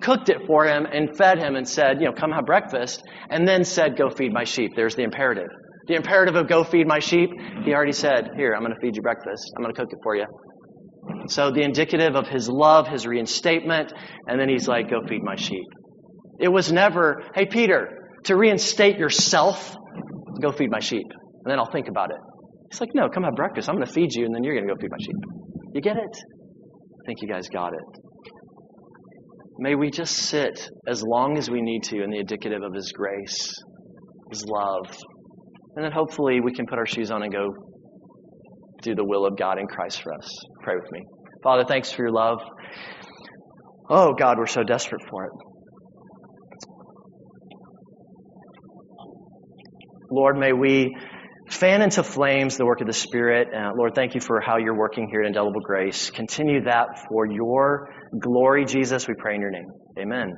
cooked 0.00 0.28
it 0.28 0.38
for 0.46 0.64
him, 0.64 0.86
and 0.90 1.16
fed 1.16 1.38
him 1.38 1.54
and 1.54 1.68
said, 1.68 2.00
you 2.00 2.06
know, 2.06 2.12
come 2.12 2.32
have 2.32 2.46
breakfast, 2.46 3.02
and 3.30 3.46
then 3.46 3.64
said, 3.64 3.96
go 3.96 4.10
feed 4.10 4.32
my 4.32 4.44
sheep. 4.44 4.72
There's 4.74 4.94
the 4.94 5.02
imperative. 5.02 5.50
The 5.88 5.94
imperative 5.94 6.36
of 6.36 6.48
go 6.48 6.64
feed 6.64 6.86
my 6.86 6.98
sheep, 6.98 7.30
he 7.64 7.72
already 7.72 7.92
said, 7.92 8.30
here, 8.36 8.54
I'm 8.54 8.62
going 8.62 8.74
to 8.74 8.80
feed 8.80 8.94
you 8.94 9.02
breakfast. 9.02 9.52
I'm 9.56 9.62
going 9.62 9.74
to 9.74 9.80
cook 9.80 9.90
it 9.90 9.98
for 10.02 10.14
you. 10.14 10.26
So 11.28 11.50
the 11.50 11.62
indicative 11.62 12.14
of 12.14 12.28
his 12.28 12.48
love, 12.48 12.86
his 12.86 13.06
reinstatement, 13.06 13.92
and 14.26 14.38
then 14.38 14.48
he's 14.48 14.68
like, 14.68 14.90
go 14.90 15.00
feed 15.08 15.22
my 15.22 15.36
sheep. 15.36 15.64
It 16.38 16.48
was 16.48 16.70
never, 16.70 17.22
hey, 17.34 17.46
Peter, 17.46 17.88
to 18.24 18.36
reinstate 18.36 18.98
yourself, 18.98 19.74
go 20.42 20.52
feed 20.52 20.70
my 20.70 20.80
sheep, 20.80 21.06
and 21.10 21.50
then 21.50 21.58
I'll 21.58 21.70
think 21.70 21.88
about 21.88 22.10
it. 22.10 22.18
He's 22.70 22.80
like, 22.80 22.90
no, 22.94 23.08
come 23.08 23.22
have 23.22 23.34
breakfast. 23.34 23.68
I'm 23.70 23.76
going 23.76 23.86
to 23.86 23.92
feed 23.92 24.14
you, 24.14 24.26
and 24.26 24.34
then 24.34 24.44
you're 24.44 24.54
going 24.54 24.68
to 24.68 24.74
go 24.74 24.78
feed 24.78 24.90
my 24.90 24.98
sheep. 25.00 25.16
You 25.74 25.80
get 25.80 25.96
it? 25.96 26.02
I 26.02 27.06
think 27.06 27.22
you 27.22 27.28
guys 27.28 27.48
got 27.48 27.72
it. 27.72 28.00
May 29.58 29.74
we 29.74 29.90
just 29.90 30.14
sit 30.14 30.68
as 30.86 31.02
long 31.02 31.38
as 31.38 31.50
we 31.50 31.62
need 31.62 31.82
to 31.84 32.02
in 32.02 32.10
the 32.10 32.18
indicative 32.18 32.62
of 32.62 32.74
His 32.74 32.92
grace, 32.92 33.54
His 34.30 34.44
love, 34.44 34.86
and 35.76 35.84
then 35.84 35.92
hopefully 35.92 36.40
we 36.40 36.52
can 36.52 36.66
put 36.66 36.78
our 36.78 36.86
shoes 36.86 37.10
on 37.10 37.22
and 37.22 37.32
go 37.32 37.54
do 38.82 38.94
the 38.94 39.04
will 39.04 39.26
of 39.26 39.36
God 39.36 39.58
in 39.58 39.66
Christ 39.66 40.02
for 40.02 40.14
us. 40.14 40.28
Pray 40.62 40.76
with 40.76 40.90
me. 40.92 41.00
Father, 41.42 41.64
thanks 41.66 41.90
for 41.90 42.02
your 42.02 42.12
love. 42.12 42.38
Oh, 43.90 44.12
God, 44.14 44.38
we're 44.38 44.46
so 44.46 44.62
desperate 44.62 45.02
for 45.08 45.24
it. 45.24 45.30
Lord, 50.10 50.38
may 50.38 50.52
we 50.52 50.96
fan 51.50 51.82
into 51.82 52.02
flames 52.02 52.56
the 52.56 52.66
work 52.66 52.80
of 52.80 52.86
the 52.86 52.92
Spirit. 52.92 53.48
Uh, 53.54 53.70
Lord, 53.76 53.94
thank 53.94 54.14
you 54.14 54.20
for 54.20 54.40
how 54.40 54.58
you're 54.58 54.76
working 54.76 55.08
here 55.10 55.20
at 55.20 55.26
Indelible 55.26 55.60
Grace. 55.60 56.10
Continue 56.10 56.64
that 56.64 57.06
for 57.08 57.26
your 57.26 57.88
glory, 58.18 58.64
Jesus. 58.64 59.06
We 59.06 59.14
pray 59.18 59.34
in 59.34 59.40
your 59.40 59.50
name. 59.50 59.70
Amen. 59.98 60.34